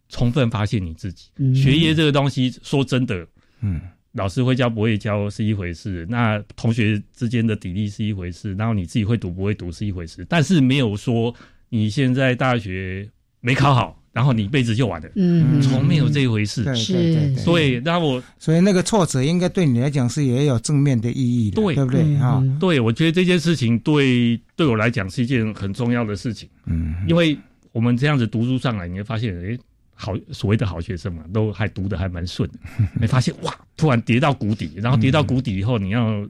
[0.10, 1.26] 充分发现你自己。
[1.54, 3.28] 学业这个东西，说真的，
[3.62, 3.82] 嗯，
[4.14, 11.34] 老师会教不会教是一回事，那同学之间的砥砺是一回事，然后你自己会读不会读是一回事，但是没有说
[11.70, 14.01] 你现在大学没考好。
[14.14, 22.16] 然后你一辈子就完了，嗯，从没有这一回事，是，所以那我，所以那个挫折应该对你来讲是也有正面的意义的，对，对不对？
[22.18, 22.44] 啊？
[22.60, 27.38] 对，我觉得这件事情对对我来讲是一件很重要的事情，嗯，因为
[27.72, 29.58] 我们这样子读书上来，你会发现，哎，
[29.94, 32.50] 好所谓的好学生嘛，都还读的还蛮顺，
[33.00, 36.28] 没发现哇，突然跌到谷底，然后跌到谷底以后，你要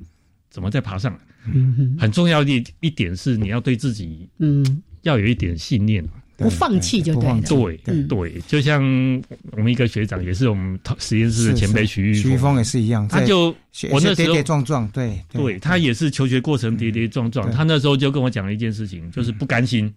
[0.52, 1.20] 怎么再爬上来？
[1.52, 6.08] 嗯，很重要的一点是你要对自己，嗯，要有一点信念。
[6.41, 8.82] 不放弃就对，对对，就像
[9.51, 13.49] 我们一个学长，也是我们实验室的前辈徐玉徐玉峰也是一样，他就
[13.89, 19.93] 我那时候跌跌撞撞，对对，他也是求学过程跌跌撞撞，他那时候就跟我讲了一件事情，就是不甘心，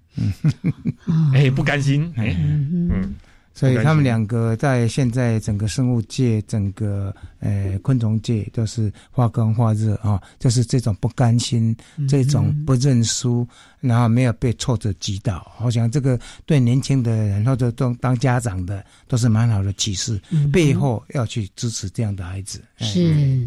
[1.35, 3.15] 哎，不甘心，哎，嗯。
[3.55, 11.75] 所以他们两个在现在整个生物界、整个呃昆虫界都是发光发热啊，就是这种不甘心、
[12.09, 13.47] 这种不认输，
[13.81, 15.53] 然后没有被挫折击倒。
[15.63, 20.21] 我想这个对年轻的人或者当当家长的都是蛮好的启示，
[20.53, 22.61] 背后要去支持这样的孩子。
[22.79, 23.47] 是，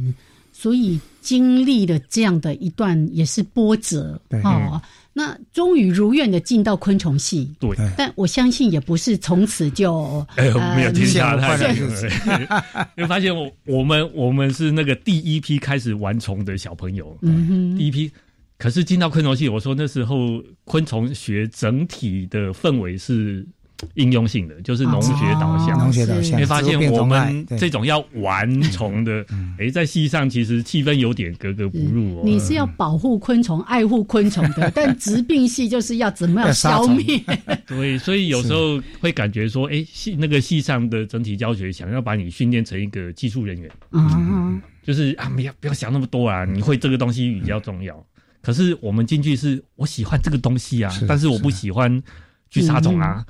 [0.54, 4.82] 所以经历了这样的一段也是波折哦。
[5.12, 11.58] 那终于如愿的进到昆虫系，对，但我相信也不是从此就没有停下来。
[12.96, 18.10] 因为发现我我们我们是那个第一批开始玩虫的小朋友，嗯哼第一批。
[18.58, 23.46] 可是进到昆虫系，我说那时候昆虫学整体的氛围是。
[23.94, 29.26] 应用性的就是农学导向，农学导向，会发现我们这种要玩虫的，
[29.60, 32.22] 哎，在戏上其实气氛有点格格不入哦。
[32.26, 37.22] 你是要保护昆虫、爱护昆虫的， 但疾病系就是要怎么样消灭？
[37.68, 48.04] 对，所以有时候会感觉说，哎，戏那个戏上的整体教学想要把你训练成一个技术人员，嗯，就是啊，不要不要想那么多啊，你会这个东西比较重要。
[48.42, 52.02] 可是我们进去是我喜欢这个东西啊，但是我不喜欢。
[52.50, 53.26] 去杀虫啊！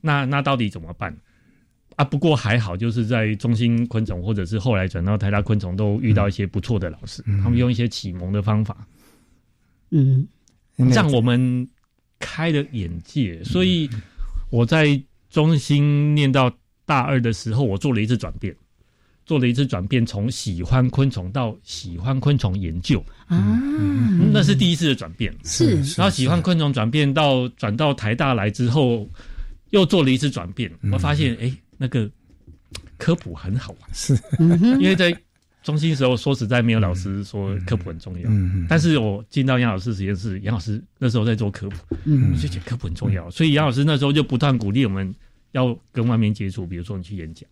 [0.00, 1.16] 那那到底怎么办
[1.96, 2.04] 啊？
[2.04, 8.86] 不过还好，就是在中心昆虫，或者是后来转到台大昆虫，都遇到一些不错的老师，他们用一些启蒙的方法，
[9.90, 10.26] 嗯，
[10.76, 11.68] 让我们
[12.18, 13.42] 开了眼界。
[13.44, 13.88] 所以
[14.50, 16.50] 我在中心念到
[16.84, 18.54] 大二的时候，我做了一次转变。
[19.26, 23.36] 做了一次转变，从喜欢昆虫到喜欢昆虫研究啊，
[24.32, 25.34] 那是第一次的转变。
[25.44, 29.06] 是，然后喜欢昆虫转变到转到台大来之后，
[29.70, 30.70] 又做了一次转变。
[30.92, 32.08] 我发现，哎，那个
[32.96, 33.90] 科普很好玩。
[33.92, 34.16] 是，
[34.78, 35.12] 因为在
[35.64, 38.30] 中心时候，说实在没有老师说科普很重要。
[38.30, 43.28] 嗯但是我进到杨老师实验室，杨老师那时候在做科普，嗯，我就觉得科普很重要。
[43.32, 45.12] 所以杨老师那时候就不断鼓励我们
[45.50, 47.44] 要跟外面接触，比如说你去演讲。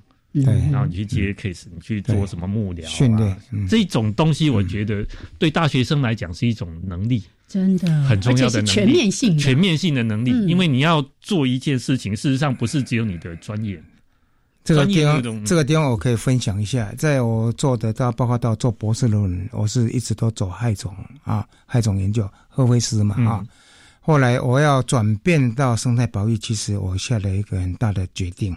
[0.42, 3.36] 对，然后你去接 case，你去做什么幕僚训练，
[3.68, 5.06] 这种东西，我觉得
[5.38, 10.32] 对大学生来讲是一种能力，真的很重要的能力，全面性、全面性的能力。
[10.46, 13.80] 因为你要做一件事情，事实上不是只有你的专业。
[14.64, 23.44] 这个地方，这个地方我可以分享一下，在我做的到包括到做博士论文，我是一直都走害虫啊，害虫研究，赫菲斯嘛啊。
[24.00, 28.56] 后来我要转变到生态保育，其实我下了一个很大的决定。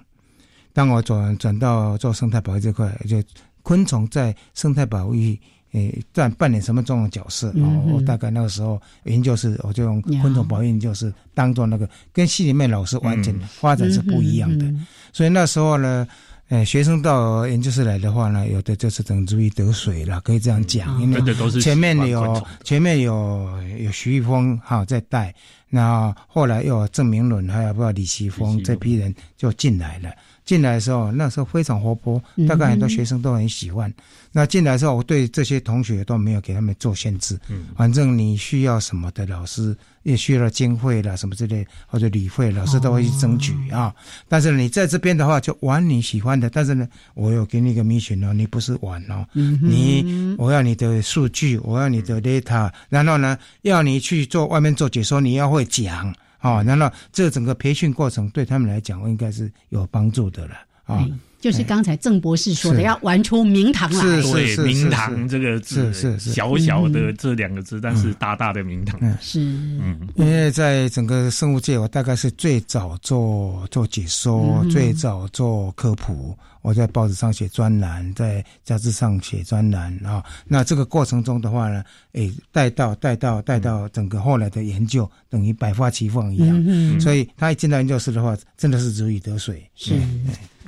[0.77, 3.17] 当我转转到做生态保育这块，就
[3.63, 5.35] 昆虫在生态保育
[5.71, 7.49] 诶，占扮演什么重要角色？
[7.55, 14.71] 哦，我大概那个时候研究室，我就用昆虫保育研究室当做那个跟系里面老师完全发展是不一样的。
[15.11, 16.07] 所以那时候呢，
[16.49, 23.49] 哎，学生到研究室来的话呢，有的就是等注意得水了，可以这样讲，因为前面有前面有
[23.79, 25.33] 有徐玉峰哈在带，
[25.71, 30.11] 那后来又有郑明伦还有不知道李奇峰这批人就进来了。
[30.47, 33.93] 进来的时候，那时候非常活泼，大概很多学生都很喜欢。
[34.31, 37.37] 那进来的时候，我对这些同学都没有给他们做限制，
[37.75, 43.93] 反正你需要什么的老师，也需要经费了什么之类，或者旅费，老师都会去争取啊。
[44.29, 46.49] 但是你在这边的话，就玩你喜欢的。
[46.49, 56.15] 但是呢，我有给你一个 mission 哦，你不是玩哦，你我要你的数据，我要你的 data，然后呢，要你去做外面做解说，你要会讲。
[56.47, 61.05] 哦，那那这整个培训过程对他们来讲，应该是有帮助的了啊。
[61.39, 64.21] 就是刚才郑博士说的，要玩出名堂来。
[64.21, 68.99] 对，名堂这个字，是是小小的这两个字，但是大大的名堂。
[69.21, 76.37] 是，嗯，因为在整个生物界，我大概是最早做做解说，最早做科普。
[76.63, 80.21] 我在报纸上写专栏，在杂志上写专栏啊。
[80.45, 81.81] 那这个过程中的话呢，
[82.11, 86.63] 诶，带到带到带到整个后来的研究，等于百花齐放一样。
[86.67, 89.65] 嗯所以他一进到研究室的话，真的是如鱼得水。
[89.75, 89.93] 是。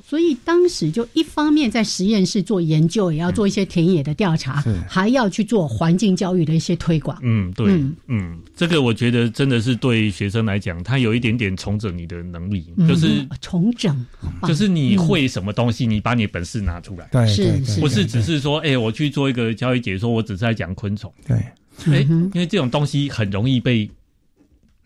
[0.10, 7.16] 所以当时就一方面在实验室做研究，也要做一些田野的调查，还要去做环境教育的一些推广。
[7.22, 7.68] 嗯，对，
[8.08, 14.04] 嗯，这个我觉得真的是对学生来讲，他有一点点重整你的能力，就是重整，
[14.48, 21.38] 就是你会什么东西，你把你本事拿出来，对，是，不是只是说，哎，我去做一个教育解说，我只是在讲昆虫，对，
[21.86, 23.88] 哎，因为这种东西很容易被。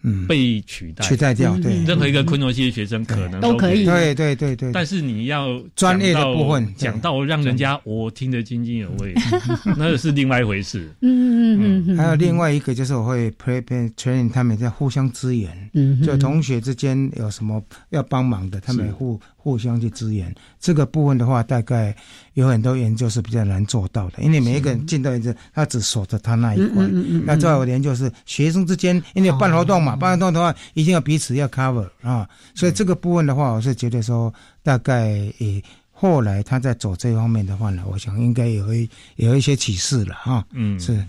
[0.03, 1.05] 嗯，被取代。
[1.05, 4.71] 取代掉，对，任何一个昆虫系的学生可能都可以，对对对对。
[4.73, 9.13] 但是你要专业的部分讲到让人家我听得津津有味，
[9.77, 10.89] 那是另外一回事。
[11.01, 11.97] 嗯嗯嗯。
[11.97, 19.19] 还有另外一个就是我会 prepare training 他们在互相支援，嗯，就同学之间有什么要帮忙的，他们互。
[19.43, 21.93] 互相去支援这个部分的话，大概
[22.35, 26.87] 有很多研究是比较难做到的，因为每一个人进到研究，他只守着他那一块。
[27.25, 32.25] 那最后研究是学生之间，因为办活动嘛，办活动的话一定要彼此要 cover 啊，
[32.55, 40.47] 所以这个部分的话，我是觉得说，大概也，后来他在走这方面的话呢，我想应该也会有一些启示了哈。
[40.53, 41.03] 嗯，是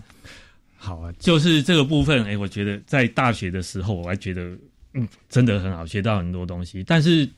[0.76, 4.50] 好啊，就是这个部分，哎，我觉得在大学的时候，我还觉得
[4.94, 7.30] 嗯，真的很好，学到很多东西，但是。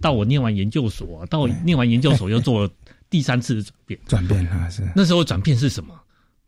[0.00, 2.70] 到我念完研究所，到念完研究所又做了
[3.10, 4.00] 第三次的转变。
[4.06, 5.94] 转变啊，是那时候转变是什么？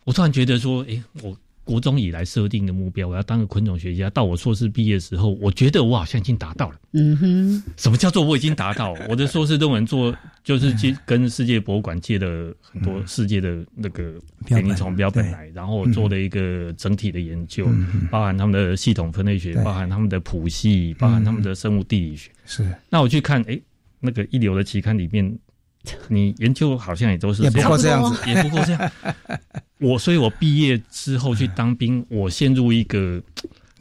[0.05, 1.37] 我突然觉得说，哎，我。
[1.63, 4.11] 国中以来设定的目标，我要当个昆虫学家。
[4.11, 6.77] 到我硕士毕业的时候，我觉得我好像已经达到了。
[6.95, 8.93] 嗯哼，什么叫做我已经达到？
[9.09, 14.15] 我的硕士论文做就是借跟世界博物馆借了很多世界的那个
[14.47, 17.69] 变异虫标本来，然后做了一个整体的研究，
[18.11, 22.31] 包含他们的系统分类学，包含他们的谱系，包含他们的生物地理学。
[22.51, 23.57] 是，那我去看，哎，
[24.01, 25.39] 那个一流的期刊里面。
[26.09, 28.93] 你研究好像也都是也不过这样子，也不过这样。
[29.81, 33.23] 我所以，我毕业之后去当兵，我陷入一个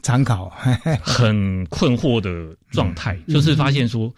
[0.00, 0.48] 参考
[1.02, 4.10] 很困惑的状态，就是发现说。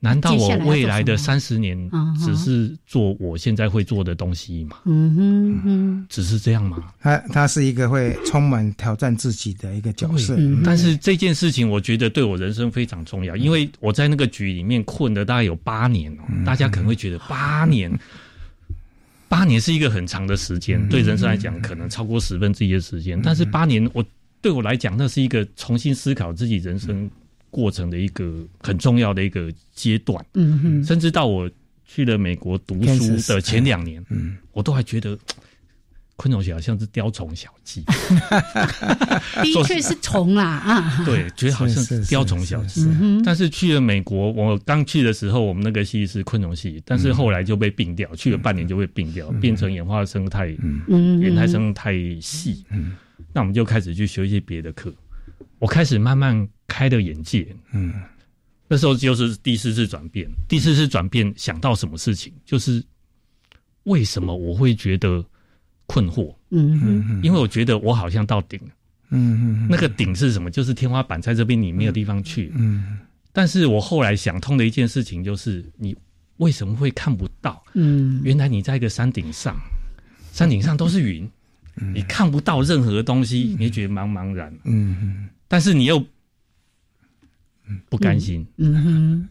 [0.00, 1.90] 难道我未来的三十年
[2.24, 4.76] 只是做我现在会做的东西吗？
[4.84, 6.92] 嗯哼哼，只是这样吗？
[7.00, 16.22] 他他是一个会充满挑战自己的一个角色，但是这件事情我觉得对我人生非常重要，因为我在那个局里面困了大概有八年哦。
[16.46, 17.90] 大家可能会觉得八年，
[19.28, 23.20] 八年是一个很长的时间，对人生来讲可能超过十分之一的时间。
[23.20, 24.04] 但是八年，我
[24.40, 27.10] 对我来讲，那是一个重新思考自己人生。
[27.50, 31.50] 过程的一个很重要的一个阶段，嗯哼，甚至到我
[31.84, 35.18] 去了美国读书的前两年，嗯，我都还觉得
[36.16, 37.84] 昆虫学好像是雕虫小技，
[39.40, 42.84] 的确是虫啦啊，对，觉得好像是雕虫小技。
[43.24, 50.52] 但是去了美国，我刚去的时候，我们那个系是昆虫系，但是后来就被并掉，去了半年就被并掉，变成演化生态，
[50.88, 52.96] 嗯，演态生态系，嗯，
[53.32, 54.92] 那我们就开始去学一些别的课，
[55.58, 56.48] 我开始慢慢。
[56.70, 57.94] 开了眼界，嗯，
[58.68, 62.84] 那时候就是第四次转变，第四次转变想到什么事情，就是
[63.84, 65.24] 为什么我会觉得
[65.86, 68.68] 困惑，嗯嗯，因为我觉得我好像到顶了，
[69.08, 70.50] 嗯嗯，那个顶是什么？
[70.50, 72.98] 就是天花板在这边，你没有地方去，嗯，
[73.32, 75.96] 但是我后来想通的一件事情就是，你
[76.36, 77.64] 为什么会看不到？
[77.72, 79.56] 嗯，原来你在一个山顶上，
[80.32, 81.28] 山顶上都是云，
[81.94, 86.04] 你看不到任何东西，你觉得茫茫然，嗯嗯，但是你又。
[87.90, 89.28] 不甘心，嗯哼，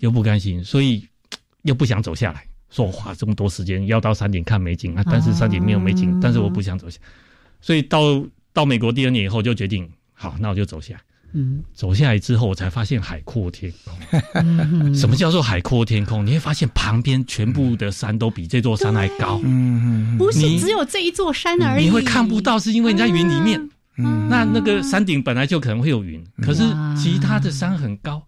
[0.00, 1.06] 又不甘心，所以
[1.62, 2.44] 又不想走下来。
[2.70, 6.98] 说我花这么多时间要到山顶看美景啊，但是山顶没有美景，但是我不想走下。
[7.60, 8.20] 所以到
[8.52, 11.00] 到美国第二年以后，就决定好，那我就走下。
[11.34, 14.92] 嗯，走下来之后，我才发现海阔天空。
[14.92, 16.26] 什么叫做海阔天空？
[16.26, 19.40] 你会发现旁边全部的山都比这座山还高。
[19.44, 21.84] 嗯嗯，不是只有这一座山而已。
[21.84, 23.70] 你会看不到，是因为你在云里面。
[23.98, 26.62] 嗯，那那个山顶本来就可能会有云，可是
[26.96, 28.22] 其他的山很高，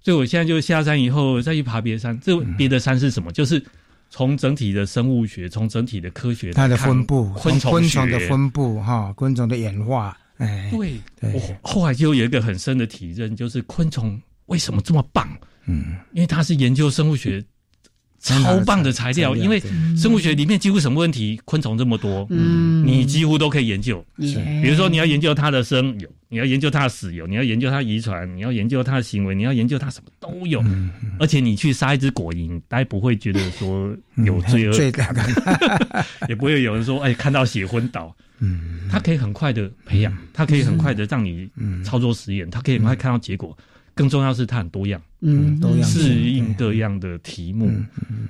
[0.00, 2.18] 所以我现在就下山以后再去爬别的山。
[2.20, 3.30] 这别的山是什么？
[3.32, 3.62] 就是
[4.10, 10.16] 从整体的生物学，从整体的科学，它的分布，昆虫的分布，哈，昆虫的演化。
[10.38, 10.70] 哎，
[11.20, 15.28] 对，我后来就有一个很深的体认，就是昆虫为什么这么棒？
[15.66, 17.44] 嗯，因为它是研究生物学。
[18.22, 19.60] 超棒的材料，因为
[19.96, 24.04] 生物学里面几乎什么问题，昆虫这么多，嗯，你几乎都可以研究。
[24.20, 30.64] 是，比如说你要研究它的生有，你要研究它的死有，你要研究它遗传，你要研究它的行为，你要研究它什么都有。
[31.18, 33.92] 而且你去杀一只果蝇，大家不会觉得说
[34.24, 35.12] 有罪恶感，
[36.30, 38.14] 也不会有人说哎看到血昏倒。
[38.38, 41.48] 嗯，它可以很快的培养，它可以很快的让你
[41.84, 43.56] 操作实验，它可以很快看到结果。
[43.94, 47.70] 更重要是它很多样，嗯，多样适应各样的题目，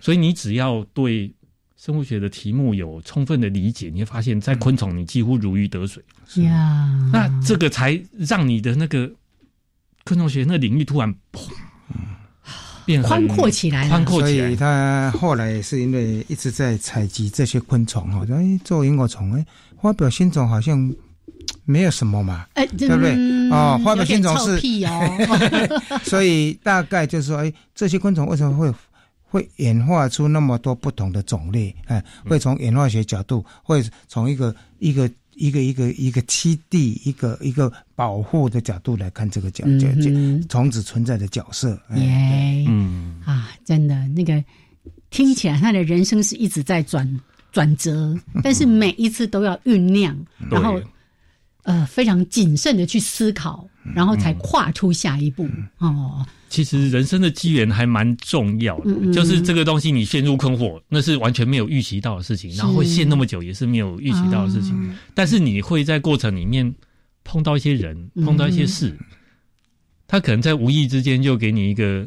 [0.00, 1.32] 所以你只要对
[1.76, 6.02] 生物学的题目有充分的理解，你会发现在昆虫你几乎如鱼得水
[6.42, 7.10] 呀。
[7.12, 9.10] 那这个才让你的那个
[10.04, 11.48] 昆虫学那领域突然砰
[12.84, 14.46] 变宽阔起来，宽阔起来。
[14.46, 19.46] 所以他后来是因为一直在采集这些昆虫哈，哎，做萤火虫哎，
[19.80, 20.92] 发表新种好像。
[21.64, 23.12] 没有什么嘛，哎，对不对？
[23.50, 24.60] 哦，花表新种是，
[26.04, 28.72] 所以大概就是说，哎，这些昆虫为什么会
[29.22, 31.74] 会演化出那么多不同的种类？
[31.86, 40.10] 哎，会从演化学角度，会从一个一个一个一个一个栖地、一个一个保护的角度来看这个角角角
[40.48, 41.78] 虫子存在的角色。
[41.94, 44.42] 耶，嗯啊，真的那个
[45.10, 47.08] 听起来，他的人生是一直在转
[47.52, 50.18] 转折，但是每一次都要酝酿，
[50.50, 50.80] 然后。
[51.62, 55.48] 呃，非常谨慎的去思考，然后才跨出下一步
[55.78, 56.26] 哦。
[56.48, 64.94] 其实人生的机缘还蛮重要的，就是这个东西你陷入困惑，那是完全没有预期到的事情，然后会陷那么久也是没有预期到的事情。
[65.14, 66.74] 但是你会在过程里面
[67.22, 68.98] 碰到一些人，碰到一些事，
[70.08, 72.06] 他可能在无意之间就给你一个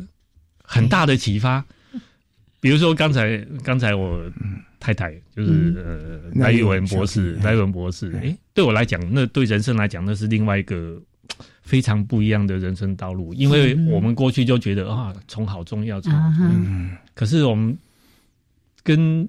[0.64, 1.66] 很大的启发。
[2.60, 4.30] 比如说刚才刚才我。
[4.86, 11.02] 太太就是呃，赖玉文博士，赖玉文博士，哎，对我来讲，那对人生来讲，那是另外一个
[11.64, 13.34] 非常不一样的人生道路。
[13.34, 16.14] 因为我们过去就觉得啊，虫好重要，虫，
[17.16, 17.76] 可是我们
[18.84, 19.28] 跟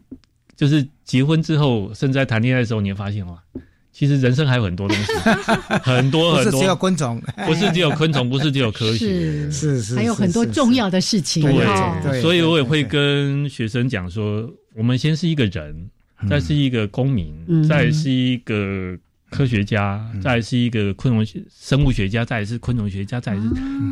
[0.57, 3.43] 就是结婚之后，甚至在谈恋爱的时候，你会发现哇，
[3.91, 5.13] 其实人生还有很多东西，
[5.83, 9.81] 很 多很多，不是只有昆虫，不是只有昆虫，不是只有科学，是。
[9.81, 11.43] 是，还有很多重要的事情。
[11.43, 14.47] 对，所以我也会跟学生讲说。
[14.77, 15.89] 我们先是一个人，
[16.29, 17.35] 再是一个公民，
[17.67, 18.95] 再是一个
[19.31, 23.41] 科学家，再是一个昆虫生物学家，再是昆虫学家，再是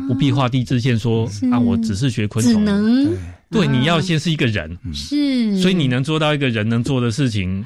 [0.07, 2.63] 不必画地自限说啊，我只是学昆虫。
[2.63, 3.17] 能？
[3.49, 7.65] 对，你要先是一个人，是，所以你能做到一个人能做的事情，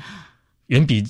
[0.68, 1.04] 远比。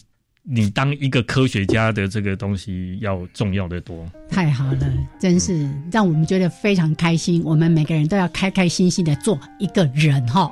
[0.44, 4.80] 你当一个科学家的这个东西要重要的多，太好了，
[5.20, 7.44] 真是让我们觉得非常开心。
[7.44, 10.48] 我们每个人都要开开心心的做一个人哈。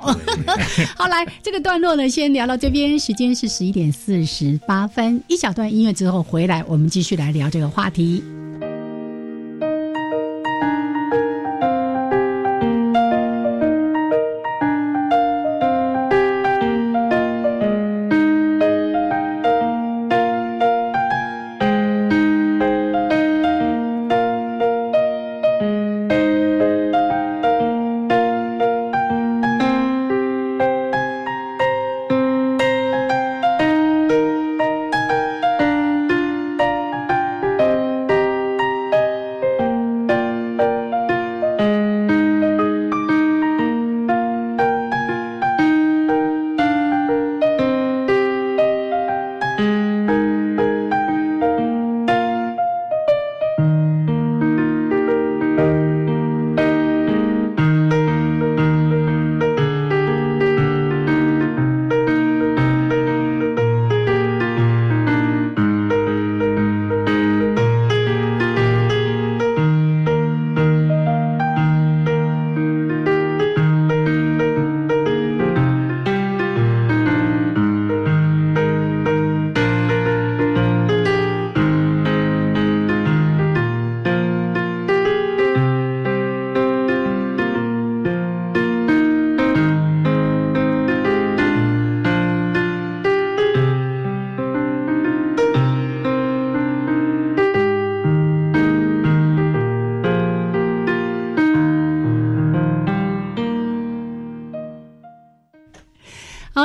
[0.96, 8.22] 好，来这个段落呢，先聊到这边，时间是十一点四十八分，一小段音乐之后回来，我们继续来聊这个话题。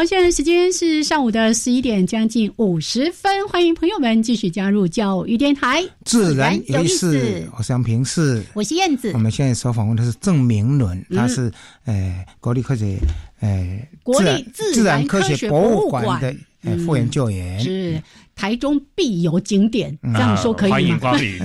[0.04, 7.48] 好，现在时间是上午的十一点将近五十分，欢迎朋友们继续加入教育电台，自然有意思。
[7.58, 9.12] 我是杨平是，我是燕子。
[9.14, 11.50] 我们现在所访问的是郑明伦，他是
[11.86, 12.98] 呃国立科学
[13.40, 16.36] 呃国立自然科学博物馆的
[16.66, 17.58] 呃副研究员。
[17.62, 18.04] 是。
[18.36, 20.78] 台中必游景点，这样说可以吗？
[20.78, 21.40] 欢迎光临，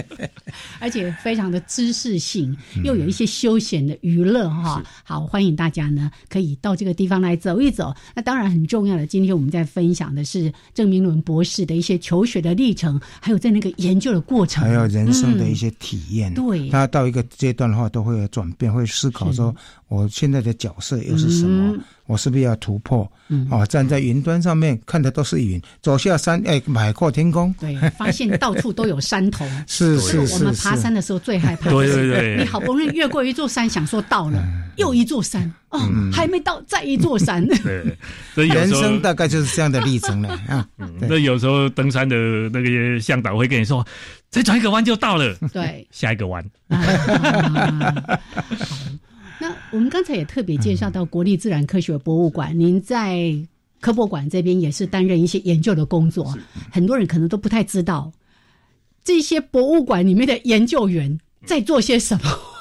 [0.78, 4.82] 而且非常的知识性，又有一些休闲的娱乐哈。
[5.02, 7.94] 好，欢迎大家呢可以到这个地方来走一走。
[8.14, 16.32] 那当然很重要的，今天我们在分享的是郑明伦博士的一些求学的历程，还有在那个研究的过程，还有人生的一些体验。
[16.34, 19.54] 对，他到一个阶段的话，都会有转变，会思考说
[19.88, 21.76] 我现在的角色又是什么。
[22.06, 23.06] 我是不是要突破？
[23.28, 27.54] 嗯，哦，站在云端上面看的都是云，走下山，哎，海阔天空。
[27.58, 29.46] 对，发现到处都有山头。
[29.66, 30.34] 是是是。
[30.34, 31.70] 我们爬山的时候最害怕。
[31.70, 32.36] 对对对。
[32.38, 34.42] 你好不容易越过一座山，想说到了，
[34.76, 35.80] 又一座山，哦，
[36.12, 37.46] 还没到，再一座山。
[37.46, 37.96] 对。
[38.34, 40.66] 所以 人生大概就是这样的历程了啊。
[41.00, 42.16] 那有时候登山的
[42.52, 43.86] 那个向导会跟你说，
[44.28, 45.34] 再转一个弯就到了。
[45.52, 45.86] 对。
[45.90, 46.44] 下一个弯。
[49.40, 53.32] 那我们刚才也特别介绍到国立自然科学博物馆，您在
[53.80, 56.36] 科博馆这边也是担任一些研究的工作，
[56.70, 58.12] 很多人可能都不太知道
[59.04, 62.57] 这些博物馆里面的研究员在做些什么。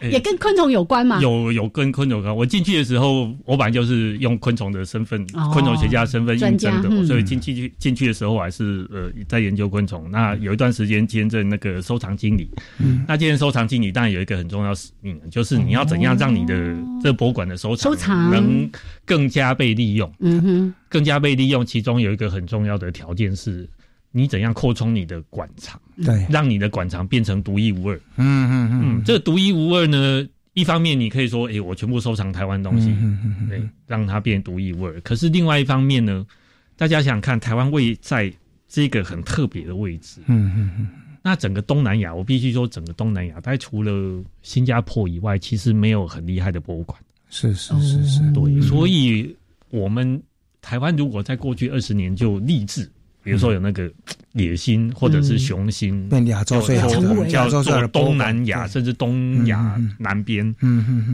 [0.00, 1.20] 也跟昆虫有关吗？
[1.20, 2.34] 有有跟昆虫有关。
[2.34, 10.08] 我进去的时候，我本来就是用昆虫的身份，昆虫学家身份应征的，所以进去进去的时候，我还是呃在研究昆虫。
[10.10, 12.48] 那有一段时间兼任那个收藏经理。
[12.78, 18.70] 嗯，那兼任收藏经理，当然有一个很重要使命，就是你要怎样让你的这博物馆的收藏收藏能
[19.04, 20.12] 更加被利用。
[20.20, 23.68] 嗯哼，更加被利用，其中有一个很重要的条件是。
[24.10, 25.80] 你怎样扩充你的馆藏？
[26.04, 27.96] 对，让你的馆藏变成独一无二。
[28.16, 32.96] 嗯嗯嗯，这独一无二呢，一方面你可以说，哎，我全部收藏台湾东西，
[33.48, 35.00] 对，让它变独一无二。
[35.02, 36.26] 可是另外一方面呢，
[36.76, 38.32] 大家想想看，台湾位在
[38.66, 40.20] 这个很特别的位置。
[40.26, 40.88] 嗯嗯嗯。
[41.22, 46.98] 那整个东南亚，我必须说，整个东南亚，大概除了新加坡以外，其实没有很厉害的博物馆。
[47.28, 48.60] 是是是是，对。
[48.62, 49.36] 所以，
[49.70, 50.22] 我们
[50.62, 52.90] 台湾如果在过去二十年就立志。
[53.28, 53.92] 比如说有那个
[54.32, 56.88] 野心或者是雄心，亚洲最好
[57.26, 60.54] 叫做东南亚甚至东亚南边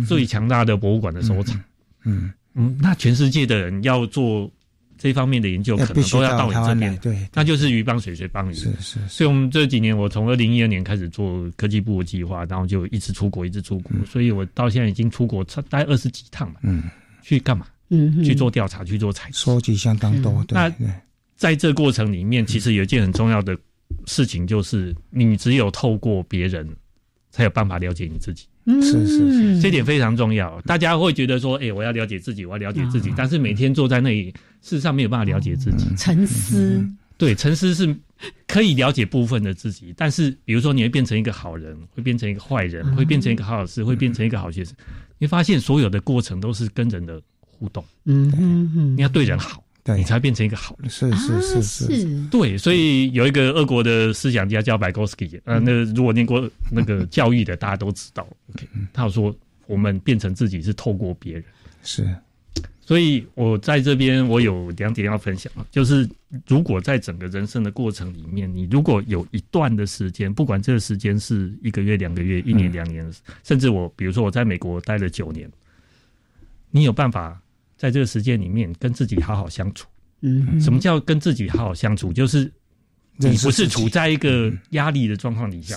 [0.06, 1.60] 最强大的博物馆的收藏。
[2.04, 4.48] 嗯嗯，那全世界的人要做
[4.96, 6.96] 这方面的研究，可能都要到你这边。
[6.98, 8.54] 对，那就是鱼帮水，水帮鱼。
[8.54, 8.98] 是是。
[9.08, 13.90] 所以我们这几年，我从二零一二年开始做科技部的计划，然后就一直出国，一直出国。
[14.06, 16.60] 所以我到现在已经出国大概二十几趟了。
[16.62, 16.84] 嗯，
[17.22, 17.66] 去干嘛？
[17.88, 20.44] 嗯，去做调查，去做采收集相当多。
[20.50, 20.72] 那。
[21.37, 23.57] 在这过程里面，其实有一件很重要的
[24.07, 26.68] 事情，就是你只有透过别人，
[27.30, 28.47] 才有办法了解你自己。
[28.66, 30.59] 是是是，这点非常重要。
[30.62, 34.30] 大家会觉得说：“哎，我要了解自己，我要了解自己。”但是每天坐在那里，
[34.62, 35.85] 事实上没有办法了解自己。
[35.99, 36.82] 沉思，
[37.18, 37.95] 对，沉思是
[38.47, 44.74] 可以了解部分的自己，但是比如说你会变成一个好人，会变成一个坏人，会变成一个好老师，会变成一个好学生。
[45.18, 47.85] 你发现所有的过程都是跟人的互动。
[48.05, 49.63] 嗯嗯嗯，你要对人好。
[49.87, 61.45] 你才变成一个好人，是是是是，对，所以有一个俄国的思想家叫白高斯基，呃，那如果念过那个教育的，大家都知道，OK，他说我们变成自己是透过别人，
[61.82, 62.09] 是，
[62.80, 66.09] 所以我在这边我有两点要分享啊，就是
[66.47, 73.07] 如果在整个人生的过程里面，你如果有一段的时间，不管这个时间是一个月、两个月、一年、两年，
[73.43, 75.47] 甚至我比如说我在美国待了九年，
[76.70, 77.39] 你有办法。
[77.85, 79.87] 在这个时间里面，跟自己好好相处。
[80.22, 82.11] 嗯，什么叫跟自己好好相处？
[82.14, 82.51] 就是
[83.18, 85.76] 你不是处在一个压力的状况底下，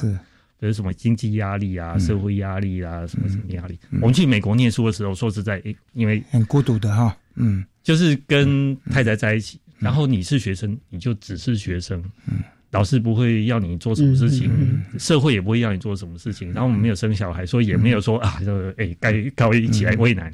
[0.57, 3.77] 比如什么经济压力啊、社会压力啊、什么什么压力。
[3.99, 12.39] 我们去美国念书的时候，说实在，因为很孤独的哈，嗯，就是跟太太在一起，然后你是学生，你就只是学生，嗯，
[12.71, 14.49] 老师不会要你做什么事情，
[14.97, 16.53] 社会也不会要你做什么事情。
[16.53, 20.33] 然后我们没有生小孩，所以也没有说啊，就哎，该该一起来喂奶，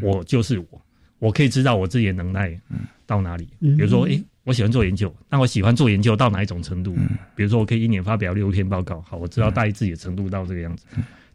[0.00, 0.80] 我就是我。
[1.18, 2.58] 我可以知道我自己的能耐
[3.06, 6.96] 到哪里，比如说，诶，我喜欢做研究，那我喜欢做研究到哪一种程度？
[7.34, 10.84] 比如说，我可以一年发表六篇报告，好，我知道大概自己的程度到这个样子。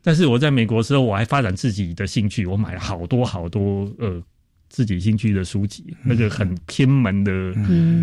[0.02, 4.22] 但是我在美国的时候，我还发展自己的兴趣，我买了好多好多呃。
[4.74, 7.32] 自己兴趣的书籍，那个很偏门的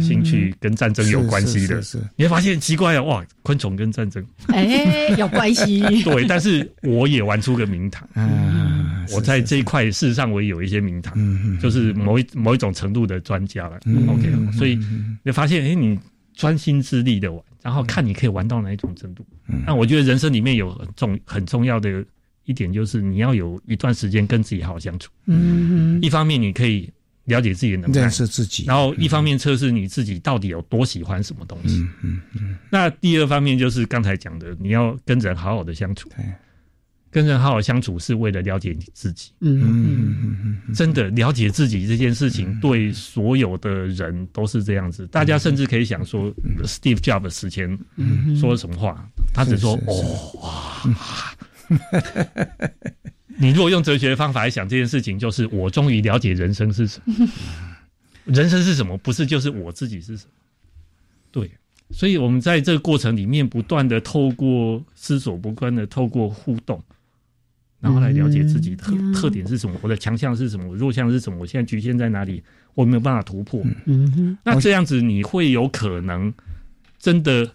[0.01, 1.83] 兴趣跟战争有关系的，
[2.14, 4.25] 你会发现奇怪啊，哇，昆虫跟战争。
[4.55, 5.81] 哎有关系。
[6.05, 8.09] 对，但是我也玩出个名堂。
[8.14, 11.18] 嗯，我在这一块事实上我也有一些名堂，
[11.59, 13.81] 就是某一某一种程度的专家了。
[14.07, 14.79] OK，所以
[15.25, 15.99] 你发现，哎，你
[16.35, 19.27] 专心致力的玩，然后看你可以玩到哪一种程度。
[19.66, 22.05] 那我觉得人生里面有很重很重要的
[22.51, 25.11] 一点就是你要有一段时间跟自己好好相处。
[25.26, 26.90] 嗯，一方面你可以
[27.26, 31.78] 了解自己的能力，认识自己，然后一方面测试你自己到底有多喜欢什么东西。
[31.78, 32.59] 嗯嗯嗯。
[32.70, 36.09] 那第二方面就是刚才讲的，你要跟人好好的相处。
[36.11, 36.26] 对。
[37.12, 39.32] 跟人好好相处是为了了解你自己。
[39.40, 40.36] 嗯嗯
[40.68, 45.09] 嗯真的了解自己这件事情，对所有的人都是这样子。
[45.09, 46.32] 大家甚至可以想说
[46.62, 47.76] ，Steve Jobs 死前
[48.38, 49.05] 说什么话？
[49.34, 51.34] 他只说：“哦哇。”
[53.39, 57.14] 你如果用哲学的方法来想这件事情，就是我终于了解人生是什么。
[58.25, 58.99] 人生是什么？
[58.99, 60.33] 不是就是我自己是什么？
[61.31, 61.51] 对。
[61.93, 66.81] 所以我们在这个过程里面，不断的透过思索，不断的透过互动。
[67.81, 72.43] 然后来了解自己的特点是什么，我的强项是什么，我弱项是什么，我现在局限在哪里，
[72.75, 73.61] 我没有办法突破。
[73.87, 76.33] 嗯哼，那这样子你会有可能
[76.99, 77.51] 真的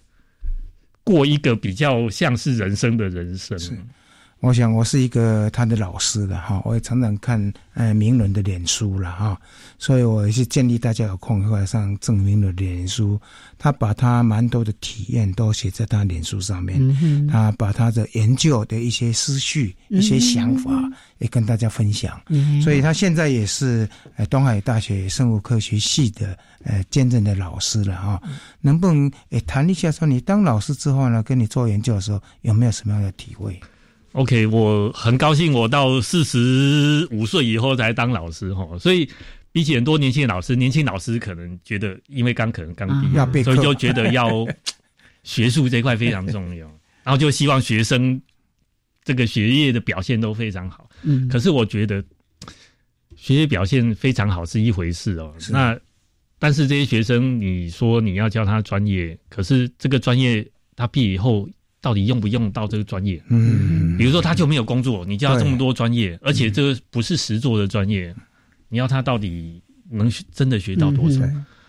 [1.04, 3.58] 过一个比较像是人生的人生。
[4.46, 9.36] 我想我是一个他的老师了哈，我也常常看呃名人的脸书了哈，
[9.80, 13.20] 所以我也是建议大家有空会上郑明的脸书，
[13.58, 20.72] 他把他蛮多的体验都写在他脸书上面，他把他的研究的一些思绪、一些想法
[21.18, 22.22] 也跟大家分享，
[22.64, 28.22] 所以他现在也是呃东海大学生物科学系的呃兼任的老师了哈，
[28.62, 33.60] 能不能诶谈一下说你当老师之后呢，跟你做研究的时候有没有什么样的体会
[34.16, 39.10] ？OK，我很高兴，我到四十五岁以后才当老师哈，所以
[39.52, 44.48] 比起很多年轻的老师，年轻老师可能觉得，因为刚可能刚毕业，所以就觉得要
[45.24, 46.66] 学术这块非常重要，
[47.04, 48.22] 然后就希望学生
[49.04, 50.90] 这个学业的表现都非常好。
[51.04, 52.02] 嗯，可是我觉得
[53.18, 55.78] 学业表现非常好是一回事哦，那
[56.40, 60.48] 但是这些学生，你说你要教他专业，可是这个专业
[60.78, 61.50] 他毕业以后。
[61.86, 63.22] 到底用不用到这个专业？
[63.30, 68.12] 嗯，比如说他就没有工作，你教这么多专业，而且这个不是实做的专业，
[68.70, 69.62] 你要他到底
[69.92, 71.22] 能真的学到多少？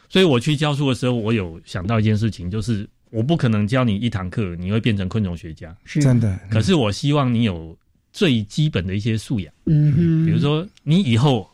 [0.08, 6.40] 所以我去教书的时候，我有想到一件事情，就是我不可能教你一堂课，你会变成昆虫学家，是真的。
[6.50, 7.76] 可是我希望你有
[8.10, 11.46] 最基本的一些素养，嗯哼，比如说你以后，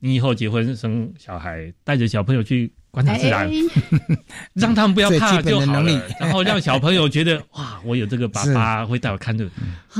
[0.00, 2.72] 你以后结婚生小孩，带着小朋友去。
[2.90, 3.50] 观察自然，
[4.54, 6.02] 让他们不要怕就好了。
[6.18, 9.50] 然后让小朋友觉得哇，我有这个爸爸会带我看这个，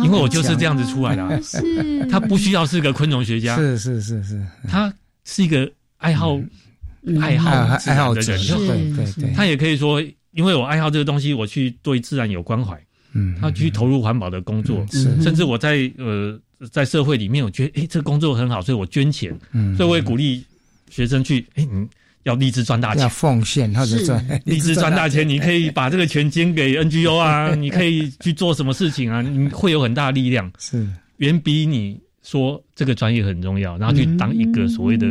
[0.03, 1.43] 因为我就是这样子出来的。
[1.43, 4.93] 是，他不需要是个昆虫学家，是是是是，他
[5.25, 6.41] 是一个爱好
[7.21, 7.51] 爱好
[7.87, 9.33] 爱好的人，对对对。
[9.35, 12.77] 他也可以说，因为我爱好这个东西，我去对自然有关怀，
[13.13, 14.85] 嗯，他去投入环保的工作，
[15.23, 16.41] 甚至我在呃
[16.73, 20.43] 在社会里面，我觉得哎，这个工作很好，所以我捐钱，嗯，所以我也鼓励
[20.91, 21.87] 学生去，哎，你。
[22.29, 29.23] 要立志赚大钱，要奉献或者赚立志赚大钱，你可以把这个钱捐给 NGO 啊， 你可以去做什么事情啊？
[29.23, 35.07] 你会有很大的力量，是远比你说这个专业很重要，然后去当一个所谓的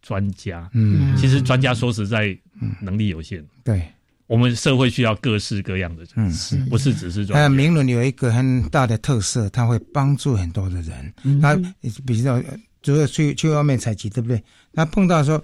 [0.00, 0.70] 专家。
[0.72, 2.36] 嗯，其实专家说实在
[2.80, 3.44] 能力有限。
[3.64, 3.82] 对，
[4.28, 7.50] 我们社会需要各式各样的人，是不是只是专？
[7.50, 11.40] 名人有一个很大的特色，他会帮助很多的人。
[11.40, 11.58] 他
[12.06, 12.40] 比较
[12.82, 14.40] 主要去去外面采集，对不对？
[14.72, 15.42] 他碰到说。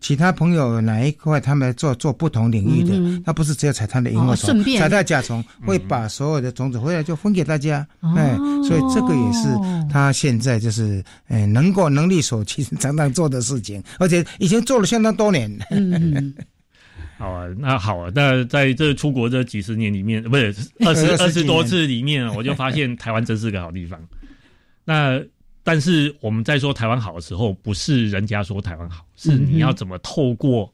[0.00, 7.86] 其他朋友哪一块他们做做不同领域的，他不是只有采他的萤火虫，采他甲虫，会把所有的种子回来就分给大家。
[8.16, 9.48] 哎，所以这个也是
[9.90, 15.50] 他现在就是哎能够能力所及常常做的事情，而且已经做了相当多年。
[17.18, 23.98] 好啊，那好啊，那在这出国这几十年里面，不是二十二十多次里面，我就发现台湾真是个好地方。
[24.84, 25.20] 那。
[25.66, 30.72] 但是我们在说台湾好的时候，不是人家说台湾好，是你要怎么透过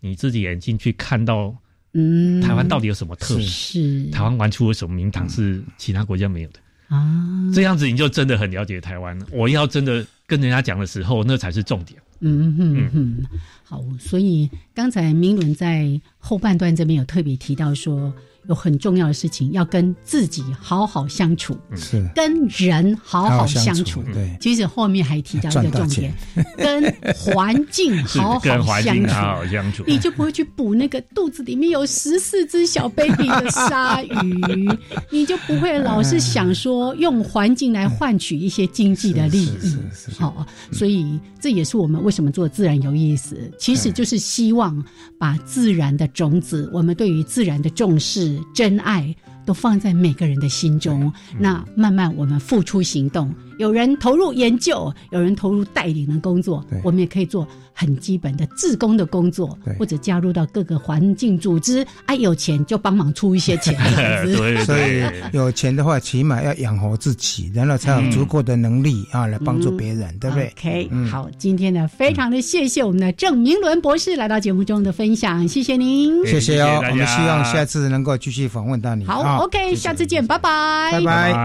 [0.00, 1.56] 你自己眼睛去看到，
[1.94, 3.78] 嗯，台湾到底有什么特色？
[4.12, 6.60] 台湾玩出了什么名堂是其他国家没有的
[6.94, 7.50] 啊？
[7.54, 9.18] 这样子你就真的很了解台湾。
[9.32, 11.98] 我要真的跟人家讲的时候，那才是重点。
[12.20, 13.24] 嗯哼哼，
[13.64, 18.12] 好，所以刚才明伦在后半段这边有特别提到说。
[18.48, 22.06] 有很重要的事情要跟自己好好相处，是。
[22.14, 24.02] 跟人好好相处。
[24.12, 26.12] 对，其实后面还提到一个重点，
[26.58, 34.68] 跟环境好好相处，你就不会去捕那个肚子里面有十四只小 baby 的鲨鱼，
[35.10, 39.76] 你就不会老是想说用环境来换取一些经济的利益。
[40.18, 44.84] 好，所以这也是我们为什么做自然有意思，其实就是希望
[45.18, 48.33] 把自然的种子，我们对于自然的重视。
[48.54, 49.14] 真爱
[49.44, 61.86] 都放在每个人的心中，那慢慢我们付出行动，有人投入研究，有人投入带领的工作，我们也可以做很基本的自工的工作，或者加入到各个环境组织。
[62.06, 63.74] 啊，有钱就帮忙出一些钱。
[64.36, 65.02] 对，所以
[65.32, 76.80] 有钱的话，起码要养活自己，然后才有足够的能力啊，来帮助别人，对不对？OK，好，今天呢，非常的谢谢我们的郑明伦博士来到节目中的分享，谢谢您，谢谢哦。
[76.90, 79.04] 我们希望下次能够继续访问到你。
[79.04, 81.44] 好，OK，下次见，拜拜，拜拜。